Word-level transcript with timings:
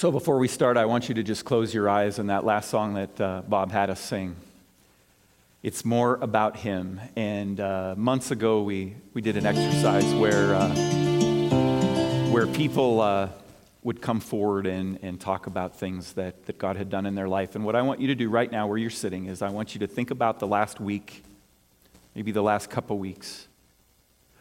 So, 0.00 0.10
before 0.10 0.38
we 0.38 0.48
start, 0.48 0.78
I 0.78 0.86
want 0.86 1.10
you 1.10 1.14
to 1.16 1.22
just 1.22 1.44
close 1.44 1.74
your 1.74 1.86
eyes 1.86 2.18
on 2.18 2.28
that 2.28 2.42
last 2.42 2.70
song 2.70 2.94
that 2.94 3.20
uh, 3.20 3.42
Bob 3.46 3.70
had 3.70 3.90
us 3.90 4.00
sing. 4.00 4.34
It's 5.62 5.84
more 5.84 6.14
about 6.22 6.56
him. 6.56 6.98
And 7.16 7.60
uh, 7.60 7.96
months 7.98 8.30
ago, 8.30 8.62
we, 8.62 8.96
we 9.12 9.20
did 9.20 9.36
an 9.36 9.44
exercise 9.44 10.14
where, 10.14 10.54
uh, 10.54 10.74
where 12.30 12.46
people 12.46 13.02
uh, 13.02 13.28
would 13.82 14.00
come 14.00 14.20
forward 14.20 14.66
and, 14.66 14.98
and 15.02 15.20
talk 15.20 15.46
about 15.46 15.76
things 15.76 16.14
that, 16.14 16.46
that 16.46 16.56
God 16.56 16.76
had 16.76 16.88
done 16.88 17.04
in 17.04 17.14
their 17.14 17.28
life. 17.28 17.54
And 17.54 17.62
what 17.62 17.76
I 17.76 17.82
want 17.82 18.00
you 18.00 18.06
to 18.06 18.14
do 18.14 18.30
right 18.30 18.50
now, 18.50 18.68
where 18.68 18.78
you're 18.78 18.88
sitting, 18.88 19.26
is 19.26 19.42
I 19.42 19.50
want 19.50 19.74
you 19.74 19.80
to 19.80 19.86
think 19.86 20.10
about 20.10 20.38
the 20.38 20.46
last 20.46 20.80
week, 20.80 21.22
maybe 22.14 22.32
the 22.32 22.42
last 22.42 22.70
couple 22.70 22.98
weeks 22.98 23.48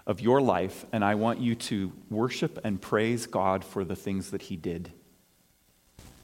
of 0.07 0.21
your 0.21 0.41
life, 0.41 0.85
and 0.93 1.03
I 1.03 1.15
want 1.15 1.41
you 1.41 1.53
to 1.55 1.91
worship 2.09 2.59
and 2.63 2.81
praise 2.81 3.27
God 3.27 3.65
for 3.65 3.83
the 3.83 3.97
things 3.97 4.31
that 4.31 4.43
He 4.43 4.55
did. 4.55 4.93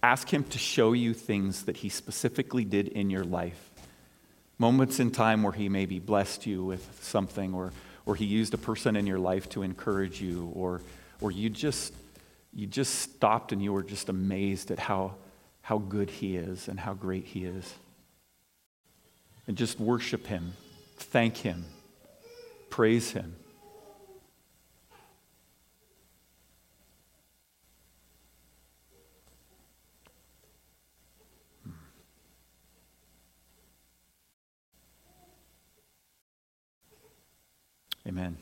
Ask 0.05 0.32
Him 0.32 0.44
to 0.44 0.59
show 0.59 0.94
you 0.94 1.16
things 1.16 1.64
that 1.64 1.77
He 1.77 1.90
specifically 1.90 2.64
did 2.64 2.90
in 2.90 3.09
your 3.09 3.23
life 3.23 3.72
Moments 4.58 5.00
in 5.00 5.09
time 5.12 5.44
where 5.44 5.52
He 5.52 5.68
maybe 5.68 6.00
blessed 6.00 6.45
you 6.45 6.64
with 6.64 6.88
something, 7.02 7.54
or, 7.54 7.73
or 8.05 8.16
He 8.16 8.26
used 8.26 8.54
a 8.54 8.58
person 8.58 8.95
in 8.95 9.05
your 9.05 9.20
life 9.20 9.50
to 9.50 9.64
encourage 9.64 10.22
you, 10.22 10.52
or, 10.54 10.81
or 11.20 11.31
you, 11.31 11.50
just, 11.50 11.94
you 12.54 12.66
just 12.66 12.95
stopped 12.95 13.52
and 13.52 13.62
you 13.62 13.73
were 13.73 13.84
just 13.84 14.08
amazed 14.08 14.72
at 14.72 14.80
how, 14.80 15.16
how 15.62 15.80
good 15.80 16.09
He 16.09 16.38
is 16.38 16.67
and 16.67 16.80
how 16.80 16.94
great 16.94 17.26
He 17.26 17.44
is. 17.44 17.73
And 19.48 19.58
just 19.58 19.80
worship 19.80 20.28
Him, 20.28 20.53
thank 20.98 21.38
Him, 21.38 21.66
praise 22.70 23.12
Him. 23.12 23.36
Amen. 38.08 38.38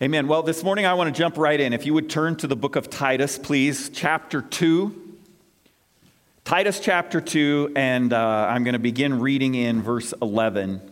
Amen. 0.00 0.28
Well, 0.28 0.44
this 0.44 0.62
morning 0.62 0.86
I 0.86 0.94
want 0.94 1.12
to 1.12 1.18
jump 1.18 1.36
right 1.36 1.58
in. 1.58 1.72
If 1.72 1.84
you 1.86 1.92
would 1.92 2.08
turn 2.08 2.36
to 2.36 2.46
the 2.46 2.54
book 2.54 2.76
of 2.76 2.88
Titus, 2.88 3.36
please, 3.36 3.90
chapter 3.92 4.42
2. 4.42 5.16
Titus 6.44 6.78
chapter 6.78 7.20
2, 7.20 7.72
and 7.74 8.12
uh, 8.12 8.46
I'm 8.48 8.62
going 8.62 8.74
to 8.74 8.78
begin 8.78 9.18
reading 9.18 9.56
in 9.56 9.82
verse 9.82 10.14
11. 10.22 10.88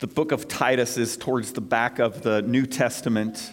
The 0.00 0.08
book 0.08 0.32
of 0.32 0.48
Titus 0.48 0.98
is 0.98 1.16
towards 1.16 1.52
the 1.52 1.60
back 1.60 2.00
of 2.00 2.22
the 2.22 2.42
New 2.42 2.66
Testament, 2.66 3.52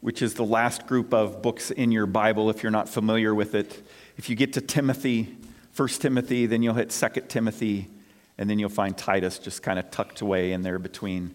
which 0.00 0.22
is 0.22 0.32
the 0.32 0.44
last 0.46 0.86
group 0.86 1.12
of 1.12 1.42
books 1.42 1.70
in 1.70 1.92
your 1.92 2.06
Bible 2.06 2.48
if 2.48 2.62
you're 2.62 2.72
not 2.72 2.88
familiar 2.88 3.34
with 3.34 3.54
it. 3.54 3.86
If 4.16 4.30
you 4.30 4.36
get 4.36 4.54
to 4.54 4.62
Timothy, 4.62 5.36
1 5.76 5.88
Timothy, 5.88 6.46
then 6.46 6.62
you'll 6.62 6.74
hit 6.74 6.90
2 6.90 7.22
Timothy, 7.28 7.88
and 8.38 8.48
then 8.48 8.58
you'll 8.60 8.68
find 8.68 8.96
Titus 8.96 9.40
just 9.40 9.62
kind 9.62 9.78
of 9.78 9.90
tucked 9.90 10.20
away 10.20 10.52
in 10.52 10.62
there 10.62 10.78
between, 10.78 11.34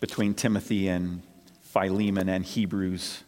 between 0.00 0.32
Timothy 0.32 0.88
and 0.88 1.22
Philemon 1.60 2.30
and 2.30 2.44
Hebrews. 2.44 3.24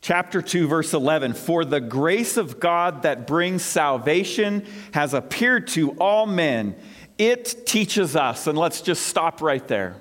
Chapter 0.00 0.40
2, 0.40 0.68
verse 0.68 0.94
11 0.94 1.34
For 1.34 1.66
the 1.66 1.80
grace 1.80 2.38
of 2.38 2.60
God 2.60 3.02
that 3.02 3.26
brings 3.26 3.62
salvation 3.62 4.64
has 4.94 5.12
appeared 5.12 5.68
to 5.68 5.90
all 5.92 6.26
men. 6.26 6.74
It 7.18 7.66
teaches 7.66 8.16
us, 8.16 8.46
and 8.46 8.56
let's 8.56 8.80
just 8.80 9.06
stop 9.06 9.42
right 9.42 9.66
there. 9.68 9.96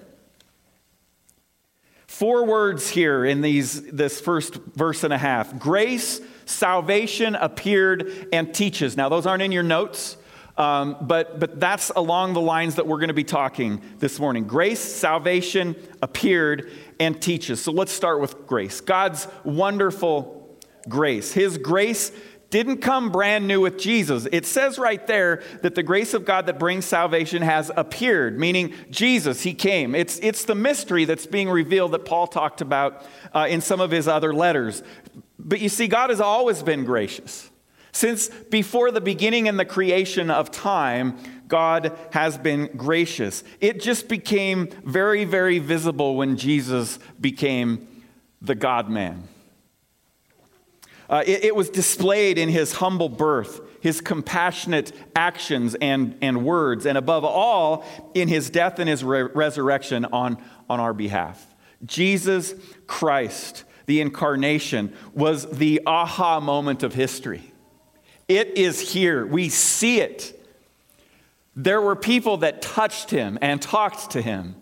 Four 2.08 2.46
words 2.46 2.90
here 2.90 3.26
in 3.26 3.42
these, 3.42 3.82
this 3.92 4.22
first 4.22 4.56
verse 4.56 5.04
and 5.04 5.14
a 5.14 5.18
half 5.18 5.60
grace 5.60 6.22
salvation 6.52 7.36
appeared 7.36 8.28
and 8.32 8.54
teaches. 8.54 8.98
Now, 8.98 9.10
those 9.10 9.26
aren't 9.26 9.44
in 9.44 9.52
your 9.52 9.64
notes, 9.64 10.18
um, 10.58 10.98
but, 11.02 11.40
but 11.40 11.60
that's 11.60 11.90
along 11.96 12.34
the 12.34 12.42
lines 12.42 12.76
that 12.76 12.86
we're 12.86 12.98
going 12.98 13.08
to 13.08 13.14
be 13.14 13.24
talking 13.24 13.82
this 14.00 14.20
morning. 14.20 14.46
Grace, 14.46 14.80
salvation 14.80 15.76
appeared 16.02 16.72
and 17.00 17.22
teaches. 17.22 17.62
So 17.62 17.72
let's 17.72 17.92
start 17.92 18.20
with 18.20 18.46
grace. 18.46 18.82
God's 18.82 19.28
wonderful 19.44 20.60
grace. 20.88 21.32
His 21.34 21.58
grace 21.58 22.12
didn't 22.52 22.78
come 22.80 23.12
brand 23.12 23.48
new 23.48 23.62
with 23.62 23.80
Jesus. 23.80 24.28
It 24.32 24.46
says 24.46 24.78
right 24.78 25.06
there 25.08 25.42
that 25.62 25.74
the 25.74 25.84
grace 25.84 26.14
of 26.14 26.26
God 26.26 26.46
that 26.46 26.60
brings 26.60 26.86
salvation 26.86 27.42
has 27.42 27.72
appeared, 27.76 28.38
meaning 28.38 28.76
Jesus, 28.92 29.42
He 29.42 29.54
came. 29.54 29.96
It's, 29.96 30.20
it's 30.20 30.44
the 30.44 30.54
mystery 30.54 31.06
that's 31.06 31.26
being 31.26 31.50
revealed 31.50 31.94
that 31.94 32.06
Paul 32.06 32.28
talked 32.28 32.60
about 32.60 33.06
uh, 33.34 33.48
in 33.50 33.62
some 33.62 33.80
of 33.80 33.90
his 33.90 34.08
other 34.08 34.34
letters. 34.34 34.84
But 35.44 35.60
you 35.60 35.70
see, 35.70 35.88
God 35.88 36.10
has 36.10 36.22
always 36.22 36.62
been 36.64 36.86
gracious. 36.86 37.50
Since 37.92 38.30
before 38.30 38.92
the 38.92 39.02
beginning 39.02 39.48
and 39.48 39.60
the 39.60 39.66
creation 39.66 40.32
of 40.32 40.52
time, 40.52 41.18
God 41.48 41.98
has 42.12 42.38
been 42.38 42.68
gracious. 42.78 43.44
It 43.60 43.82
just 43.82 44.08
became 44.08 44.70
very, 44.86 45.26
very 45.26 45.60
visible 45.60 46.16
when 46.16 46.38
Jesus 46.38 47.00
became 47.20 47.88
the 48.42 48.56
God 48.56 48.90
man. 48.90 49.28
Uh, 51.10 51.24
it, 51.28 51.44
it, 51.44 51.56
was 51.56 51.70
displayed 51.70 52.38
in 52.38 52.48
his 52.48 52.72
humble 52.72 53.10
birth, 53.10 53.60
his 53.82 54.00
compassionate 54.00 54.94
actions 55.14 55.76
and, 55.82 56.18
and 56.22 56.46
words, 56.46 56.86
and 56.86 56.98
above 56.98 57.26
all, 57.26 57.84
in 58.14 58.30
his 58.30 58.50
death 58.50 58.80
and 58.80 58.88
his 58.88 59.04
re- 59.04 59.24
resurrection 59.24 60.06
on, 60.06 60.42
on 60.70 60.80
our 60.80 60.94
behalf. 60.94 61.46
Jesus 61.84 62.54
Christ 62.88 63.66
the 63.92 64.00
incarnation, 64.00 64.94
was 65.14 65.46
the 65.50 65.82
aha 65.86 66.40
moment 66.40 66.82
of 66.82 66.94
history. 66.94 67.52
It 68.30 68.58
is 68.58 68.94
here. 68.94 69.26
We 69.26 69.50
see 69.50 70.00
it. 70.00 70.42
There 71.58 71.82
were 71.82 71.98
people 71.98 72.38
that 72.38 72.62
touched 72.62 73.10
him 73.10 73.38
and 73.42 73.62
talked 73.62 74.12
to 74.12 74.22
him. 74.22 74.56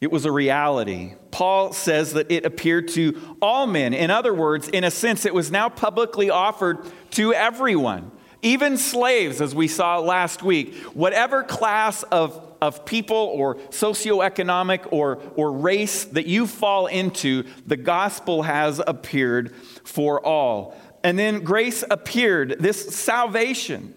It 0.00 0.10
was 0.10 0.24
a 0.24 0.32
reality. 0.32 1.14
Paul 1.30 1.72
says 1.72 2.14
that 2.14 2.32
it 2.32 2.44
appeared 2.44 2.88
to 2.88 3.36
all 3.40 3.68
men. 3.68 3.94
In 3.94 4.10
other 4.10 4.34
words, 4.34 4.66
in 4.66 4.82
a 4.82 4.90
sense, 4.90 5.24
it 5.24 5.32
was 5.32 5.52
now 5.52 5.68
publicly 5.68 6.30
offered 6.30 6.78
to 7.12 7.32
everyone, 7.32 8.10
even 8.42 8.76
slaves, 8.76 9.40
as 9.40 9.54
we 9.54 9.68
saw 9.68 10.00
last 10.00 10.42
week. 10.42 10.74
Whatever 10.94 11.44
class 11.44 12.02
of 12.02 12.53
of 12.64 12.84
people 12.84 13.16
or 13.16 13.56
socioeconomic 13.56 14.88
or, 14.90 15.18
or 15.36 15.52
race 15.52 16.04
that 16.06 16.26
you 16.26 16.46
fall 16.46 16.86
into, 16.86 17.44
the 17.66 17.76
gospel 17.76 18.42
has 18.42 18.80
appeared 18.86 19.54
for 19.84 20.24
all. 20.24 20.74
And 21.02 21.18
then 21.18 21.44
grace 21.44 21.84
appeared, 21.90 22.56
this 22.58 22.96
salvation. 22.96 23.94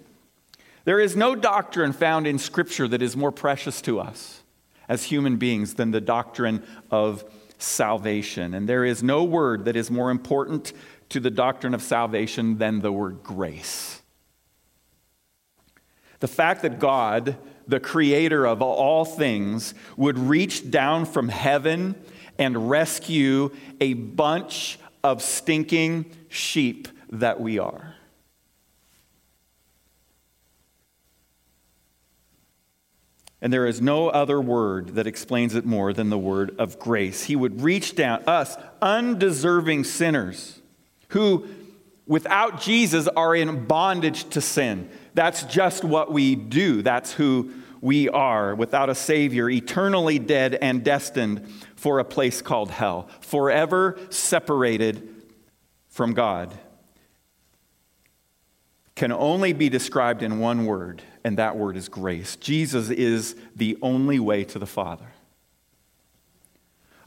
There 0.83 0.99
is 0.99 1.15
no 1.15 1.35
doctrine 1.35 1.93
found 1.93 2.27
in 2.27 2.37
Scripture 2.37 2.87
that 2.89 3.01
is 3.01 3.15
more 3.15 3.31
precious 3.31 3.81
to 3.83 3.99
us 3.99 4.43
as 4.89 5.05
human 5.05 5.37
beings 5.37 5.75
than 5.75 5.91
the 5.91 6.01
doctrine 6.01 6.63
of 6.91 7.23
salvation. 7.57 8.53
And 8.53 8.67
there 8.67 8.83
is 8.83 9.01
no 9.01 9.23
word 9.23 9.65
that 9.65 9.75
is 9.75 9.89
more 9.89 10.11
important 10.11 10.73
to 11.09 11.19
the 11.19 11.31
doctrine 11.31 11.73
of 11.73 11.81
salvation 11.81 12.57
than 12.57 12.81
the 12.81 12.91
word 12.91 13.23
grace. 13.23 14.01
The 16.19 16.27
fact 16.27 16.61
that 16.63 16.79
God 16.79 17.37
the 17.67 17.79
creator 17.79 18.45
of 18.45 18.61
all 18.61 19.05
things, 19.05 19.73
would 19.95 20.17
reach 20.17 20.69
down 20.71 21.05
from 21.05 21.29
heaven 21.29 21.95
and 22.37 22.69
rescue 22.69 23.51
a 23.81 23.93
bunch 23.93 24.79
of 25.03 25.21
stinking 25.21 26.05
sheep 26.29 26.87
that 27.09 27.39
we 27.39 27.59
are. 27.59 27.95
And 33.39 33.53
there 33.53 33.67
is 33.67 33.81
no 33.81 34.09
other 34.09 34.41
word 34.41 34.95
that 34.95 35.05
explains 35.05 35.53
it 35.53 35.65
more 35.65 35.93
than 35.93 36.09
the 36.09 36.17
word 36.17 36.55
of 36.59 36.79
grace. 36.79 37.25
He 37.25 37.35
would 37.35 37.61
reach 37.61 37.95
down, 37.95 38.23
us 38.25 38.57
undeserving 38.81 39.83
sinners 39.83 40.59
who, 41.09 41.47
without 42.07 42.59
Jesus, 42.59 43.07
are 43.09 43.35
in 43.35 43.65
bondage 43.65 44.27
to 44.31 44.41
sin. 44.41 44.89
That's 45.17 45.41
just 45.45 45.83
what 45.83 46.13
we 46.13 46.35
do. 46.35 46.83
That's 46.83 47.11
who 47.11 47.51
we 47.81 48.07
are 48.07 48.53
without 48.53 48.91
a 48.91 48.93
Savior, 48.93 49.49
eternally 49.49 50.19
dead 50.19 50.53
and 50.53 50.83
destined 50.83 51.51
for 51.75 51.97
a 51.97 52.05
place 52.05 52.43
called 52.43 52.69
hell, 52.69 53.09
forever 53.21 53.97
separated 54.11 55.25
from 55.89 56.13
God. 56.13 56.53
Can 58.93 59.11
only 59.11 59.53
be 59.53 59.69
described 59.69 60.21
in 60.21 60.37
one 60.37 60.67
word, 60.67 61.01
and 61.23 61.39
that 61.39 61.57
word 61.57 61.77
is 61.77 61.89
grace. 61.89 62.35
Jesus 62.35 62.91
is 62.91 63.35
the 63.55 63.75
only 63.81 64.19
way 64.19 64.43
to 64.43 64.59
the 64.59 64.67
Father. 64.67 65.07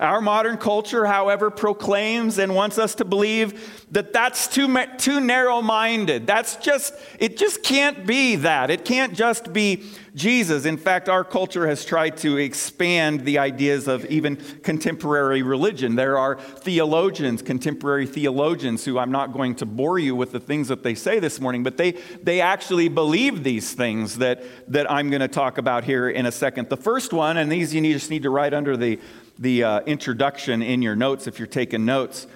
Our 0.01 0.23
modern 0.23 0.57
culture, 0.57 1.05
however, 1.05 1.51
proclaims 1.51 2.39
and 2.39 2.55
wants 2.55 2.79
us 2.79 2.95
to 2.97 3.05
believe 3.05 3.87
that 3.91 4.13
that's 4.13 4.49
too, 4.49 4.75
too 4.97 5.21
narrow 5.21 5.61
minded. 5.61 6.27
That's 6.27 6.57
just, 6.57 6.95
it 7.19 7.37
just 7.37 7.63
can't 7.63 8.07
be 8.07 8.37
that. 8.37 8.71
It 8.71 8.85
can't 8.85 9.13
just 9.13 9.53
be 9.53 9.85
Jesus. 10.15 10.65
In 10.65 10.77
fact, 10.77 11.09
our 11.09 11.23
culture 11.23 11.67
has 11.67 11.85
tried 11.85 12.17
to 12.19 12.37
expand 12.39 13.25
the 13.25 13.39
ideas 13.39 13.89
of 13.89 14.05
even 14.07 14.37
contemporary 14.63 15.43
religion. 15.43 15.97
There 15.97 16.19
are 16.19 16.37
theologians, 16.37 17.43
contemporary 17.43 18.07
theologians, 18.07 18.85
who 18.85 18.99
I'm 18.99 19.13
not 19.13 19.33
going 19.33 19.55
to 19.57 19.67
bore 19.67 19.99
you 19.99 20.17
with 20.17 20.33
the 20.33 20.41
things 20.41 20.69
that 20.69 20.83
they 20.83 20.95
say 20.95 21.21
this 21.21 21.41
morning, 21.41 21.63
but 21.63 21.77
they, 21.77 21.93
they 22.23 22.41
actually 22.41 22.89
believe 22.89 23.45
these 23.45 23.73
things 23.73 24.19
that, 24.19 24.43
that 24.73 24.91
I'm 24.91 25.11
going 25.11 25.21
to 25.21 25.29
talk 25.29 25.59
about 25.59 25.85
here 25.85 26.09
in 26.09 26.27
a 26.27 26.33
second. 26.33 26.71
The 26.71 26.77
first 26.77 27.13
one, 27.13 27.37
and 27.37 27.53
these 27.53 27.75
you 27.75 27.81
just 27.93 28.11
need 28.11 28.23
to 28.23 28.31
write 28.31 28.55
under 28.55 28.77
the 28.77 28.99
the 29.41 29.65
uh, 29.65 29.81
introduction 29.81 30.63
in 30.63 30.83
your 30.83 30.95
notes 30.95 31.27
if 31.27 31.39
you're 31.39 31.49
taking 31.49 31.85
notes. 31.85 32.27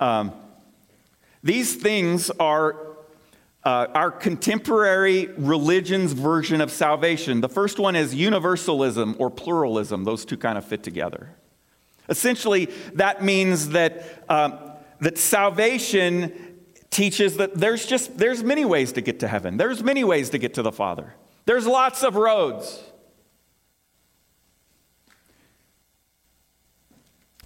Um, 0.00 0.32
these 1.42 1.76
things 1.76 2.30
are 2.40 2.76
uh, 3.64 3.86
our 3.94 4.10
contemporary 4.10 5.26
religion's 5.38 6.12
version 6.12 6.60
of 6.60 6.70
salvation. 6.70 7.40
The 7.40 7.48
first 7.48 7.78
one 7.78 7.94
is 7.94 8.14
universalism 8.14 9.14
or 9.18 9.30
pluralism, 9.30 10.04
those 10.04 10.24
two 10.24 10.36
kind 10.36 10.58
of 10.58 10.64
fit 10.64 10.82
together. 10.82 11.30
Essentially, 12.08 12.66
that 12.94 13.22
means 13.22 13.70
that, 13.70 14.24
um, 14.28 14.58
that 15.00 15.16
salvation 15.16 16.32
teaches 16.90 17.36
that 17.36 17.54
there's 17.54 17.86
just 17.86 18.16
there's 18.16 18.42
many 18.42 18.64
ways 18.64 18.92
to 18.92 19.02
get 19.02 19.20
to 19.20 19.28
heaven 19.28 19.58
there's 19.58 19.82
many 19.82 20.02
ways 20.04 20.30
to 20.30 20.38
get 20.38 20.54
to 20.54 20.62
the 20.62 20.72
father 20.72 21.14
there's 21.44 21.66
lots 21.66 22.02
of 22.02 22.16
roads 22.16 22.82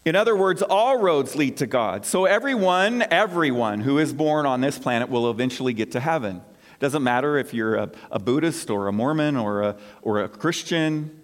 In 0.05 0.17
other 0.17 0.37
words, 0.37 0.63
all 0.63 0.99
roads 0.99 1.37
lead 1.37 1.59
to 1.59 1.67
God. 1.67 2.05
So 2.05 2.25
everyone, 2.25 3.03
everyone 3.03 3.81
who 3.81 3.99
is 3.99 4.13
born 4.13 4.47
on 4.47 4.61
this 4.61 4.79
planet 4.79 5.09
will 5.09 5.31
eventually 5.31 5.73
get 5.73 5.93
to 5.93 6.01
heaven. 6.01 6.43
Doesn't 6.81 7.05
matter 7.05 7.37
if 7.39 7.55
you're 7.55 7.77
a, 7.77 7.91
a 8.11 8.19
Buddhist 8.19 8.69
or 8.69 8.89
a 8.89 8.93
Mormon 8.93 9.37
or 9.37 9.63
a, 9.63 9.77
or 10.03 10.23
a 10.23 10.29
Christian. 10.29 11.23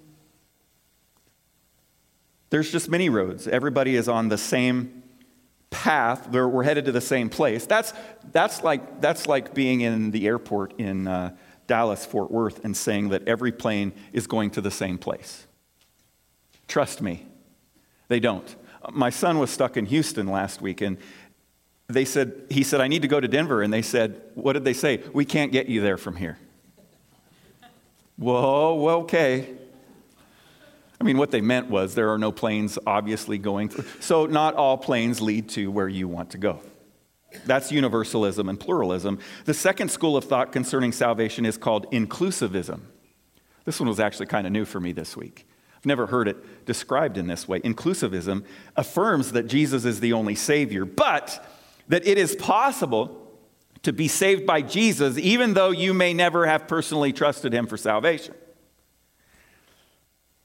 There's 2.50 2.70
just 2.70 2.88
many 2.88 3.08
roads. 3.08 3.48
Everybody 3.48 3.96
is 3.96 4.08
on 4.08 4.28
the 4.28 4.38
same 4.38 5.02
path. 5.70 6.30
We're 6.30 6.62
headed 6.62 6.84
to 6.84 6.92
the 6.92 7.00
same 7.00 7.28
place. 7.28 7.66
That's, 7.66 7.92
that's, 8.30 8.62
like, 8.62 9.00
that's 9.00 9.26
like 9.26 9.54
being 9.54 9.80
in 9.80 10.12
the 10.12 10.28
airport 10.28 10.78
in 10.78 11.08
uh, 11.08 11.36
Dallas, 11.66 12.06
Fort 12.06 12.30
Worth, 12.30 12.64
and 12.64 12.76
saying 12.76 13.08
that 13.08 13.26
every 13.26 13.50
plane 13.50 13.92
is 14.12 14.28
going 14.28 14.50
to 14.52 14.60
the 14.60 14.70
same 14.70 14.96
place. 14.96 15.46
Trust 16.68 17.02
me, 17.02 17.26
they 18.06 18.20
don't. 18.20 18.54
My 18.92 19.10
son 19.10 19.38
was 19.38 19.50
stuck 19.50 19.76
in 19.76 19.86
Houston 19.86 20.28
last 20.28 20.60
week, 20.60 20.80
and 20.80 20.98
they 21.88 22.04
said, 22.04 22.46
he 22.50 22.62
said, 22.62 22.80
I 22.80 22.88
need 22.88 23.02
to 23.02 23.08
go 23.08 23.18
to 23.18 23.28
Denver. 23.28 23.62
And 23.62 23.72
they 23.72 23.82
said, 23.82 24.20
What 24.34 24.52
did 24.52 24.64
they 24.64 24.74
say? 24.74 25.02
We 25.12 25.24
can't 25.24 25.52
get 25.52 25.66
you 25.66 25.80
there 25.80 25.96
from 25.96 26.16
here. 26.16 26.38
Whoa, 28.16 29.00
okay. 29.02 29.54
I 31.00 31.04
mean, 31.04 31.16
what 31.16 31.30
they 31.30 31.40
meant 31.40 31.70
was 31.70 31.94
there 31.94 32.10
are 32.10 32.18
no 32.18 32.32
planes 32.32 32.78
obviously 32.86 33.38
going 33.38 33.68
through. 33.68 33.84
So, 34.00 34.26
not 34.26 34.54
all 34.54 34.76
planes 34.76 35.20
lead 35.20 35.48
to 35.50 35.70
where 35.70 35.88
you 35.88 36.08
want 36.08 36.30
to 36.30 36.38
go. 36.38 36.60
That's 37.46 37.70
universalism 37.70 38.48
and 38.48 38.58
pluralism. 38.58 39.18
The 39.44 39.54
second 39.54 39.90
school 39.90 40.16
of 40.16 40.24
thought 40.24 40.50
concerning 40.50 40.92
salvation 40.92 41.46
is 41.46 41.56
called 41.56 41.90
inclusivism. 41.92 42.80
This 43.64 43.78
one 43.78 43.88
was 43.88 44.00
actually 44.00 44.26
kind 44.26 44.46
of 44.46 44.52
new 44.52 44.64
for 44.64 44.80
me 44.80 44.92
this 44.92 45.16
week. 45.16 45.46
I've 45.78 45.86
never 45.86 46.06
heard 46.06 46.26
it 46.26 46.66
described 46.66 47.16
in 47.18 47.28
this 47.28 47.46
way. 47.46 47.60
Inclusivism 47.60 48.44
affirms 48.76 49.30
that 49.32 49.46
Jesus 49.46 49.84
is 49.84 50.00
the 50.00 50.12
only 50.12 50.34
Savior, 50.34 50.84
but 50.84 51.46
that 51.86 52.04
it 52.04 52.18
is 52.18 52.34
possible 52.34 53.32
to 53.84 53.92
be 53.92 54.08
saved 54.08 54.44
by 54.44 54.60
Jesus 54.60 55.16
even 55.18 55.54
though 55.54 55.70
you 55.70 55.94
may 55.94 56.12
never 56.12 56.46
have 56.46 56.66
personally 56.66 57.12
trusted 57.12 57.52
Him 57.52 57.68
for 57.68 57.76
salvation. 57.76 58.34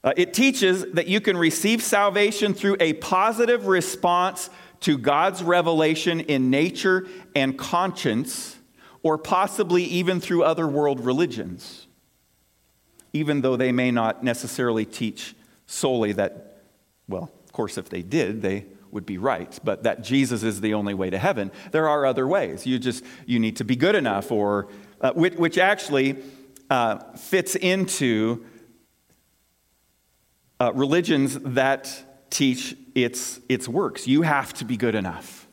Uh, 0.04 0.12
it 0.16 0.34
teaches 0.34 0.84
that 0.92 1.08
you 1.08 1.20
can 1.20 1.36
receive 1.36 1.82
salvation 1.82 2.54
through 2.54 2.76
a 2.78 2.92
positive 2.92 3.66
response 3.66 4.50
to 4.80 4.96
God's 4.96 5.42
revelation 5.42 6.20
in 6.20 6.48
nature 6.48 7.08
and 7.34 7.58
conscience, 7.58 8.56
or 9.02 9.18
possibly 9.18 9.82
even 9.82 10.20
through 10.20 10.44
other 10.44 10.68
world 10.68 11.04
religions 11.04 11.83
even 13.14 13.40
though 13.40 13.56
they 13.56 13.72
may 13.72 13.90
not 13.90 14.22
necessarily 14.22 14.84
teach 14.84 15.34
solely 15.66 16.12
that, 16.12 16.64
well, 17.08 17.30
of 17.44 17.52
course, 17.52 17.78
if 17.78 17.88
they 17.88 18.02
did, 18.02 18.42
they 18.42 18.66
would 18.90 19.06
be 19.06 19.18
right, 19.18 19.58
but 19.64 19.84
that 19.84 20.02
Jesus 20.02 20.42
is 20.42 20.60
the 20.60 20.74
only 20.74 20.94
way 20.94 21.10
to 21.10 21.18
heaven. 21.18 21.50
There 21.70 21.88
are 21.88 22.04
other 22.04 22.28
ways. 22.28 22.66
You 22.66 22.78
just, 22.78 23.04
you 23.24 23.38
need 23.38 23.56
to 23.56 23.64
be 23.64 23.76
good 23.76 23.94
enough, 23.94 24.30
or, 24.30 24.68
uh, 25.00 25.12
which, 25.12 25.34
which, 25.34 25.58
actually 25.58 26.16
uh, 26.70 26.98
fits 27.14 27.54
into 27.54 28.44
uh, 30.60 30.72
religions 30.74 31.38
that 31.40 32.30
teach 32.30 32.76
its, 32.94 33.40
its 33.48 33.68
works. 33.68 34.06
You 34.08 34.22
have 34.22 34.52
to 34.54 34.64
be 34.64 34.76
good 34.76 34.94
enough. 34.94 35.43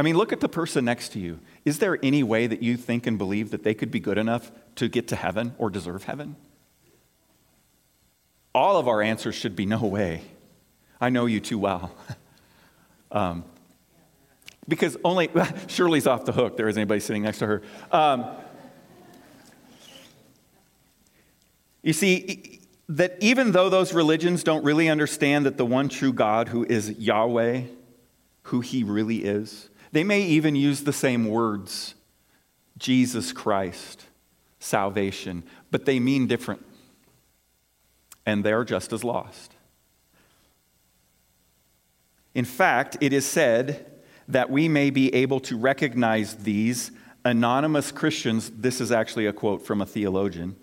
I 0.00 0.02
mean, 0.02 0.16
look 0.16 0.32
at 0.32 0.40
the 0.40 0.48
person 0.48 0.86
next 0.86 1.10
to 1.10 1.18
you. 1.18 1.40
Is 1.66 1.78
there 1.78 1.98
any 2.02 2.22
way 2.22 2.46
that 2.46 2.62
you 2.62 2.78
think 2.78 3.06
and 3.06 3.18
believe 3.18 3.50
that 3.50 3.64
they 3.64 3.74
could 3.74 3.90
be 3.90 4.00
good 4.00 4.16
enough 4.16 4.50
to 4.76 4.88
get 4.88 5.08
to 5.08 5.16
heaven 5.16 5.54
or 5.58 5.68
deserve 5.68 6.04
heaven? 6.04 6.36
All 8.54 8.78
of 8.78 8.88
our 8.88 9.02
answers 9.02 9.34
should 9.34 9.54
be 9.54 9.66
no 9.66 9.84
way. 9.84 10.22
I 11.02 11.10
know 11.10 11.26
you 11.26 11.38
too 11.38 11.58
well. 11.58 11.94
um, 13.12 13.44
because 14.66 14.96
only, 15.04 15.28
Shirley's 15.66 16.06
off 16.06 16.24
the 16.24 16.32
hook. 16.32 16.56
There 16.56 16.66
isn't 16.66 16.80
anybody 16.80 17.00
sitting 17.00 17.24
next 17.24 17.40
to 17.40 17.46
her. 17.46 17.62
Um, 17.92 18.24
you 21.82 21.92
see, 21.92 22.62
that 22.88 23.18
even 23.20 23.52
though 23.52 23.68
those 23.68 23.92
religions 23.92 24.44
don't 24.44 24.64
really 24.64 24.88
understand 24.88 25.44
that 25.44 25.58
the 25.58 25.66
one 25.66 25.90
true 25.90 26.14
God, 26.14 26.48
who 26.48 26.64
is 26.64 26.88
Yahweh, 26.92 27.64
who 28.44 28.62
he 28.62 28.82
really 28.82 29.24
is, 29.24 29.68
they 29.92 30.04
may 30.04 30.22
even 30.22 30.54
use 30.54 30.84
the 30.84 30.92
same 30.92 31.26
words 31.26 31.94
Jesus 32.78 33.32
Christ, 33.32 34.06
salvation, 34.58 35.42
but 35.70 35.84
they 35.84 36.00
mean 36.00 36.26
different. 36.26 36.64
And 38.24 38.44
they're 38.44 38.64
just 38.64 38.92
as 38.92 39.04
lost. 39.04 39.54
In 42.34 42.44
fact, 42.44 42.96
it 43.00 43.12
is 43.12 43.26
said 43.26 43.86
that 44.28 44.50
we 44.50 44.68
may 44.68 44.90
be 44.90 45.12
able 45.14 45.40
to 45.40 45.58
recognize 45.58 46.36
these 46.36 46.92
anonymous 47.24 47.90
Christians, 47.90 48.50
this 48.50 48.80
is 48.80 48.92
actually 48.92 49.26
a 49.26 49.32
quote 49.32 49.66
from 49.66 49.80
a 49.80 49.86
theologian, 49.86 50.56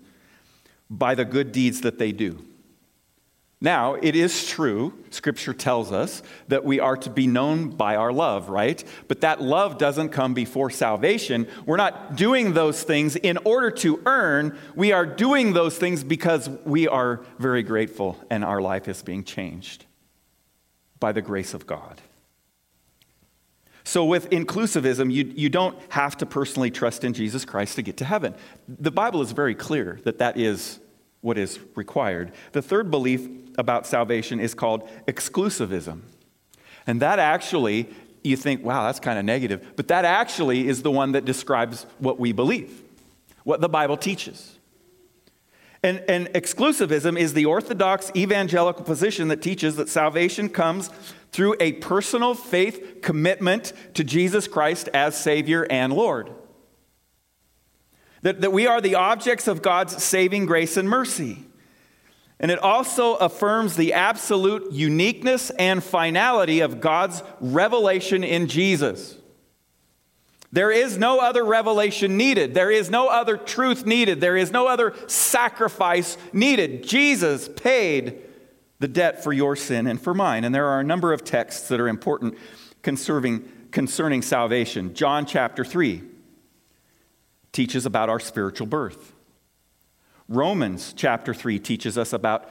by 0.88 1.14
the 1.14 1.24
good 1.24 1.52
deeds 1.52 1.82
that 1.82 1.98
they 1.98 2.12
do. 2.12 2.42
Now, 3.60 3.94
it 3.94 4.14
is 4.14 4.46
true, 4.46 4.92
Scripture 5.10 5.52
tells 5.52 5.90
us, 5.90 6.22
that 6.46 6.64
we 6.64 6.78
are 6.78 6.96
to 6.98 7.10
be 7.10 7.26
known 7.26 7.70
by 7.70 7.96
our 7.96 8.12
love, 8.12 8.48
right? 8.48 8.82
But 9.08 9.22
that 9.22 9.42
love 9.42 9.78
doesn't 9.78 10.10
come 10.10 10.32
before 10.32 10.70
salvation. 10.70 11.48
We're 11.66 11.76
not 11.76 12.14
doing 12.14 12.52
those 12.52 12.84
things 12.84 13.16
in 13.16 13.36
order 13.38 13.72
to 13.72 14.00
earn. 14.06 14.56
We 14.76 14.92
are 14.92 15.04
doing 15.04 15.54
those 15.54 15.76
things 15.76 16.04
because 16.04 16.48
we 16.64 16.86
are 16.86 17.24
very 17.40 17.64
grateful 17.64 18.16
and 18.30 18.44
our 18.44 18.60
life 18.60 18.86
is 18.86 19.02
being 19.02 19.24
changed 19.24 19.86
by 21.00 21.10
the 21.10 21.22
grace 21.22 21.52
of 21.52 21.66
God. 21.66 22.00
So, 23.82 24.04
with 24.04 24.28
inclusivism, 24.30 25.10
you, 25.10 25.32
you 25.34 25.48
don't 25.48 25.76
have 25.88 26.16
to 26.18 26.26
personally 26.26 26.70
trust 26.70 27.04
in 27.04 27.14
Jesus 27.14 27.46
Christ 27.46 27.76
to 27.76 27.82
get 27.82 27.96
to 27.96 28.04
heaven. 28.04 28.34
The 28.68 28.90
Bible 28.90 29.22
is 29.22 29.32
very 29.32 29.54
clear 29.54 29.98
that 30.04 30.18
that 30.18 30.36
is 30.36 30.78
what 31.20 31.38
is 31.38 31.58
required. 31.74 32.32
The 32.52 32.62
third 32.62 32.90
belief 32.90 33.28
about 33.58 33.86
salvation 33.86 34.40
is 34.40 34.54
called 34.54 34.88
exclusivism. 35.06 36.02
And 36.86 37.02
that 37.02 37.18
actually, 37.18 37.88
you 38.22 38.36
think, 38.36 38.64
wow, 38.64 38.84
that's 38.86 39.00
kind 39.00 39.18
of 39.18 39.24
negative, 39.24 39.72
but 39.76 39.88
that 39.88 40.04
actually 40.04 40.68
is 40.68 40.82
the 40.82 40.90
one 40.90 41.12
that 41.12 41.24
describes 41.24 41.84
what 41.98 42.18
we 42.18 42.32
believe, 42.32 42.82
what 43.44 43.60
the 43.60 43.68
Bible 43.68 43.96
teaches. 43.96 44.58
And, 45.82 46.02
and 46.08 46.26
exclusivism 46.28 47.18
is 47.18 47.34
the 47.34 47.44
orthodox 47.44 48.10
evangelical 48.16 48.84
position 48.84 49.28
that 49.28 49.42
teaches 49.42 49.76
that 49.76 49.88
salvation 49.88 50.48
comes 50.48 50.90
through 51.30 51.56
a 51.60 51.72
personal 51.74 52.34
faith 52.34 52.98
commitment 53.02 53.72
to 53.94 54.02
Jesus 54.02 54.48
Christ 54.48 54.88
as 54.88 55.16
Savior 55.16 55.66
and 55.70 55.92
Lord. 55.92 56.30
That, 58.22 58.40
that 58.40 58.52
we 58.52 58.66
are 58.66 58.80
the 58.80 58.96
objects 58.96 59.46
of 59.46 59.62
God's 59.62 60.02
saving 60.02 60.46
grace 60.46 60.76
and 60.76 60.88
mercy. 60.88 61.44
And 62.40 62.50
it 62.50 62.58
also 62.58 63.14
affirms 63.16 63.76
the 63.76 63.92
absolute 63.92 64.72
uniqueness 64.72 65.50
and 65.50 65.82
finality 65.82 66.60
of 66.60 66.80
God's 66.80 67.22
revelation 67.40 68.22
in 68.22 68.46
Jesus. 68.46 69.16
There 70.50 70.70
is 70.70 70.96
no 70.96 71.18
other 71.18 71.44
revelation 71.44 72.16
needed. 72.16 72.54
There 72.54 72.70
is 72.70 72.88
no 72.88 73.08
other 73.08 73.36
truth 73.36 73.84
needed. 73.84 74.20
There 74.20 74.36
is 74.36 74.50
no 74.50 74.66
other 74.66 74.94
sacrifice 75.06 76.16
needed. 76.32 76.84
Jesus 76.84 77.48
paid 77.48 78.22
the 78.78 78.88
debt 78.88 79.22
for 79.22 79.32
your 79.32 79.56
sin 79.56 79.86
and 79.86 80.00
for 80.00 80.14
mine. 80.14 80.44
And 80.44 80.54
there 80.54 80.66
are 80.66 80.80
a 80.80 80.84
number 80.84 81.12
of 81.12 81.24
texts 81.24 81.68
that 81.68 81.80
are 81.80 81.88
important 81.88 82.38
concerning, 82.82 83.46
concerning 83.72 84.22
salvation. 84.22 84.94
John 84.94 85.26
chapter 85.26 85.64
3 85.64 86.02
teaches 87.52 87.86
about 87.86 88.08
our 88.08 88.20
spiritual 88.20 88.66
birth. 88.66 89.12
Romans 90.28 90.92
chapter 90.96 91.32
3 91.32 91.58
teaches 91.58 91.96
us 91.96 92.12
about 92.12 92.48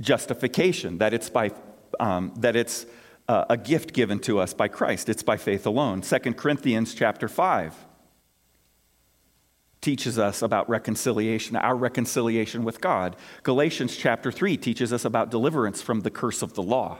justification, 0.00 0.98
that 0.98 1.12
it's, 1.12 1.28
by, 1.28 1.50
um, 1.98 2.32
that 2.38 2.56
it's 2.56 2.86
uh, 3.28 3.44
a 3.50 3.56
gift 3.56 3.92
given 3.92 4.18
to 4.20 4.38
us 4.38 4.54
by 4.54 4.68
Christ. 4.68 5.08
It's 5.08 5.22
by 5.22 5.36
faith 5.36 5.66
alone. 5.66 6.00
2 6.00 6.18
Corinthians 6.34 6.94
chapter 6.94 7.28
5 7.28 7.74
teaches 9.80 10.18
us 10.18 10.42
about 10.42 10.68
reconciliation, 10.68 11.56
our 11.56 11.76
reconciliation 11.76 12.64
with 12.64 12.80
God. 12.80 13.16
Galatians 13.42 13.96
chapter 13.96 14.30
3 14.30 14.56
teaches 14.56 14.92
us 14.92 15.04
about 15.04 15.30
deliverance 15.30 15.80
from 15.80 16.00
the 16.00 16.10
curse 16.10 16.42
of 16.42 16.54
the 16.54 16.62
law. 16.62 16.98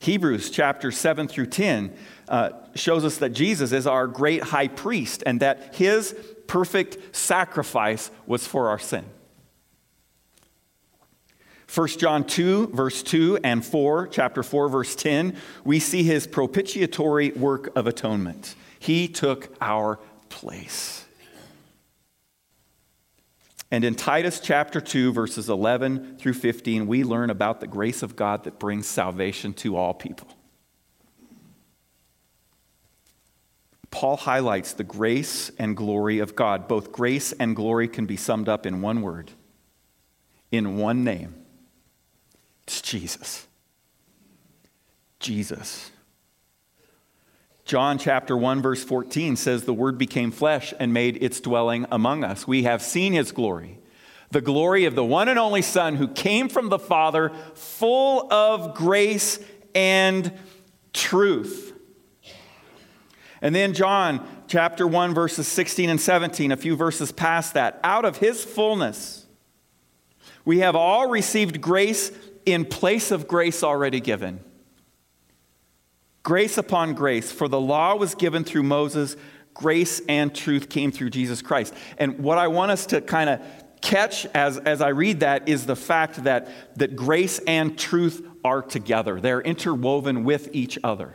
Hebrews 0.00 0.48
chapter 0.48 0.90
7 0.90 1.28
through 1.28 1.46
10 1.46 1.94
uh, 2.28 2.50
shows 2.74 3.04
us 3.04 3.18
that 3.18 3.30
Jesus 3.30 3.70
is 3.70 3.86
our 3.86 4.06
great 4.06 4.42
high 4.42 4.68
priest 4.68 5.22
and 5.26 5.40
that 5.40 5.74
his 5.74 6.16
perfect 6.46 7.14
sacrifice 7.14 8.10
was 8.26 8.46
for 8.46 8.68
our 8.68 8.78
sin. 8.78 9.04
1 11.72 11.88
John 11.88 12.24
2, 12.24 12.68
verse 12.68 13.02
2 13.02 13.40
and 13.44 13.64
4, 13.64 14.08
chapter 14.08 14.42
4, 14.42 14.68
verse 14.70 14.96
10, 14.96 15.36
we 15.64 15.78
see 15.78 16.02
his 16.02 16.26
propitiatory 16.26 17.30
work 17.32 17.70
of 17.76 17.86
atonement. 17.86 18.56
He 18.78 19.06
took 19.06 19.54
our 19.60 20.00
place. 20.30 20.99
And 23.70 23.84
in 23.84 23.94
Titus 23.94 24.40
chapter 24.40 24.80
2, 24.80 25.12
verses 25.12 25.48
11 25.48 26.16
through 26.18 26.34
15, 26.34 26.86
we 26.86 27.04
learn 27.04 27.30
about 27.30 27.60
the 27.60 27.68
grace 27.68 28.02
of 28.02 28.16
God 28.16 28.44
that 28.44 28.58
brings 28.58 28.86
salvation 28.86 29.52
to 29.54 29.76
all 29.76 29.94
people. 29.94 30.28
Paul 33.90 34.16
highlights 34.16 34.72
the 34.72 34.84
grace 34.84 35.50
and 35.58 35.76
glory 35.76 36.18
of 36.20 36.34
God. 36.34 36.68
Both 36.68 36.92
grace 36.92 37.32
and 37.32 37.54
glory 37.54 37.88
can 37.88 38.06
be 38.06 38.16
summed 38.16 38.48
up 38.48 38.66
in 38.66 38.82
one 38.82 39.02
word, 39.02 39.32
in 40.50 40.76
one 40.76 41.04
name. 41.04 41.34
It's 42.64 42.80
Jesus. 42.80 43.46
Jesus. 45.18 45.90
John 47.70 47.98
chapter 47.98 48.36
1 48.36 48.62
verse 48.62 48.82
14 48.82 49.36
says 49.36 49.62
the 49.62 49.72
word 49.72 49.96
became 49.96 50.32
flesh 50.32 50.74
and 50.80 50.92
made 50.92 51.22
its 51.22 51.40
dwelling 51.40 51.86
among 51.92 52.24
us. 52.24 52.44
We 52.44 52.64
have 52.64 52.82
seen 52.82 53.12
his 53.12 53.30
glory. 53.30 53.78
The 54.32 54.40
glory 54.40 54.86
of 54.86 54.96
the 54.96 55.04
one 55.04 55.28
and 55.28 55.38
only 55.38 55.62
son 55.62 55.94
who 55.94 56.08
came 56.08 56.48
from 56.48 56.68
the 56.68 56.80
Father 56.80 57.30
full 57.54 58.26
of 58.32 58.74
grace 58.74 59.38
and 59.72 60.36
truth. 60.92 61.72
And 63.40 63.54
then 63.54 63.72
John 63.72 64.26
chapter 64.48 64.84
1 64.84 65.14
verses 65.14 65.46
16 65.46 65.90
and 65.90 66.00
17, 66.00 66.50
a 66.50 66.56
few 66.56 66.74
verses 66.74 67.12
past 67.12 67.54
that, 67.54 67.78
out 67.84 68.04
of 68.04 68.16
his 68.16 68.42
fullness 68.42 69.26
we 70.44 70.58
have 70.58 70.74
all 70.74 71.08
received 71.08 71.60
grace 71.60 72.10
in 72.44 72.64
place 72.64 73.12
of 73.12 73.28
grace 73.28 73.62
already 73.62 74.00
given. 74.00 74.40
Grace 76.22 76.58
upon 76.58 76.94
grace, 76.94 77.32
for 77.32 77.48
the 77.48 77.60
law 77.60 77.96
was 77.96 78.14
given 78.14 78.44
through 78.44 78.62
Moses, 78.62 79.16
grace 79.54 80.00
and 80.08 80.34
truth 80.34 80.68
came 80.68 80.92
through 80.92 81.10
Jesus 81.10 81.42
Christ. 81.42 81.74
And 81.98 82.18
what 82.18 82.38
I 82.38 82.48
want 82.48 82.70
us 82.70 82.86
to 82.86 83.00
kind 83.00 83.30
of 83.30 83.40
catch 83.80 84.26
as, 84.26 84.58
as 84.58 84.82
I 84.82 84.88
read 84.88 85.20
that 85.20 85.48
is 85.48 85.66
the 85.66 85.76
fact 85.76 86.24
that, 86.24 86.48
that 86.76 86.94
grace 86.94 87.40
and 87.46 87.78
truth 87.78 88.26
are 88.44 88.62
together, 88.62 89.20
they're 89.20 89.40
interwoven 89.40 90.24
with 90.24 90.50
each 90.52 90.78
other. 90.84 91.14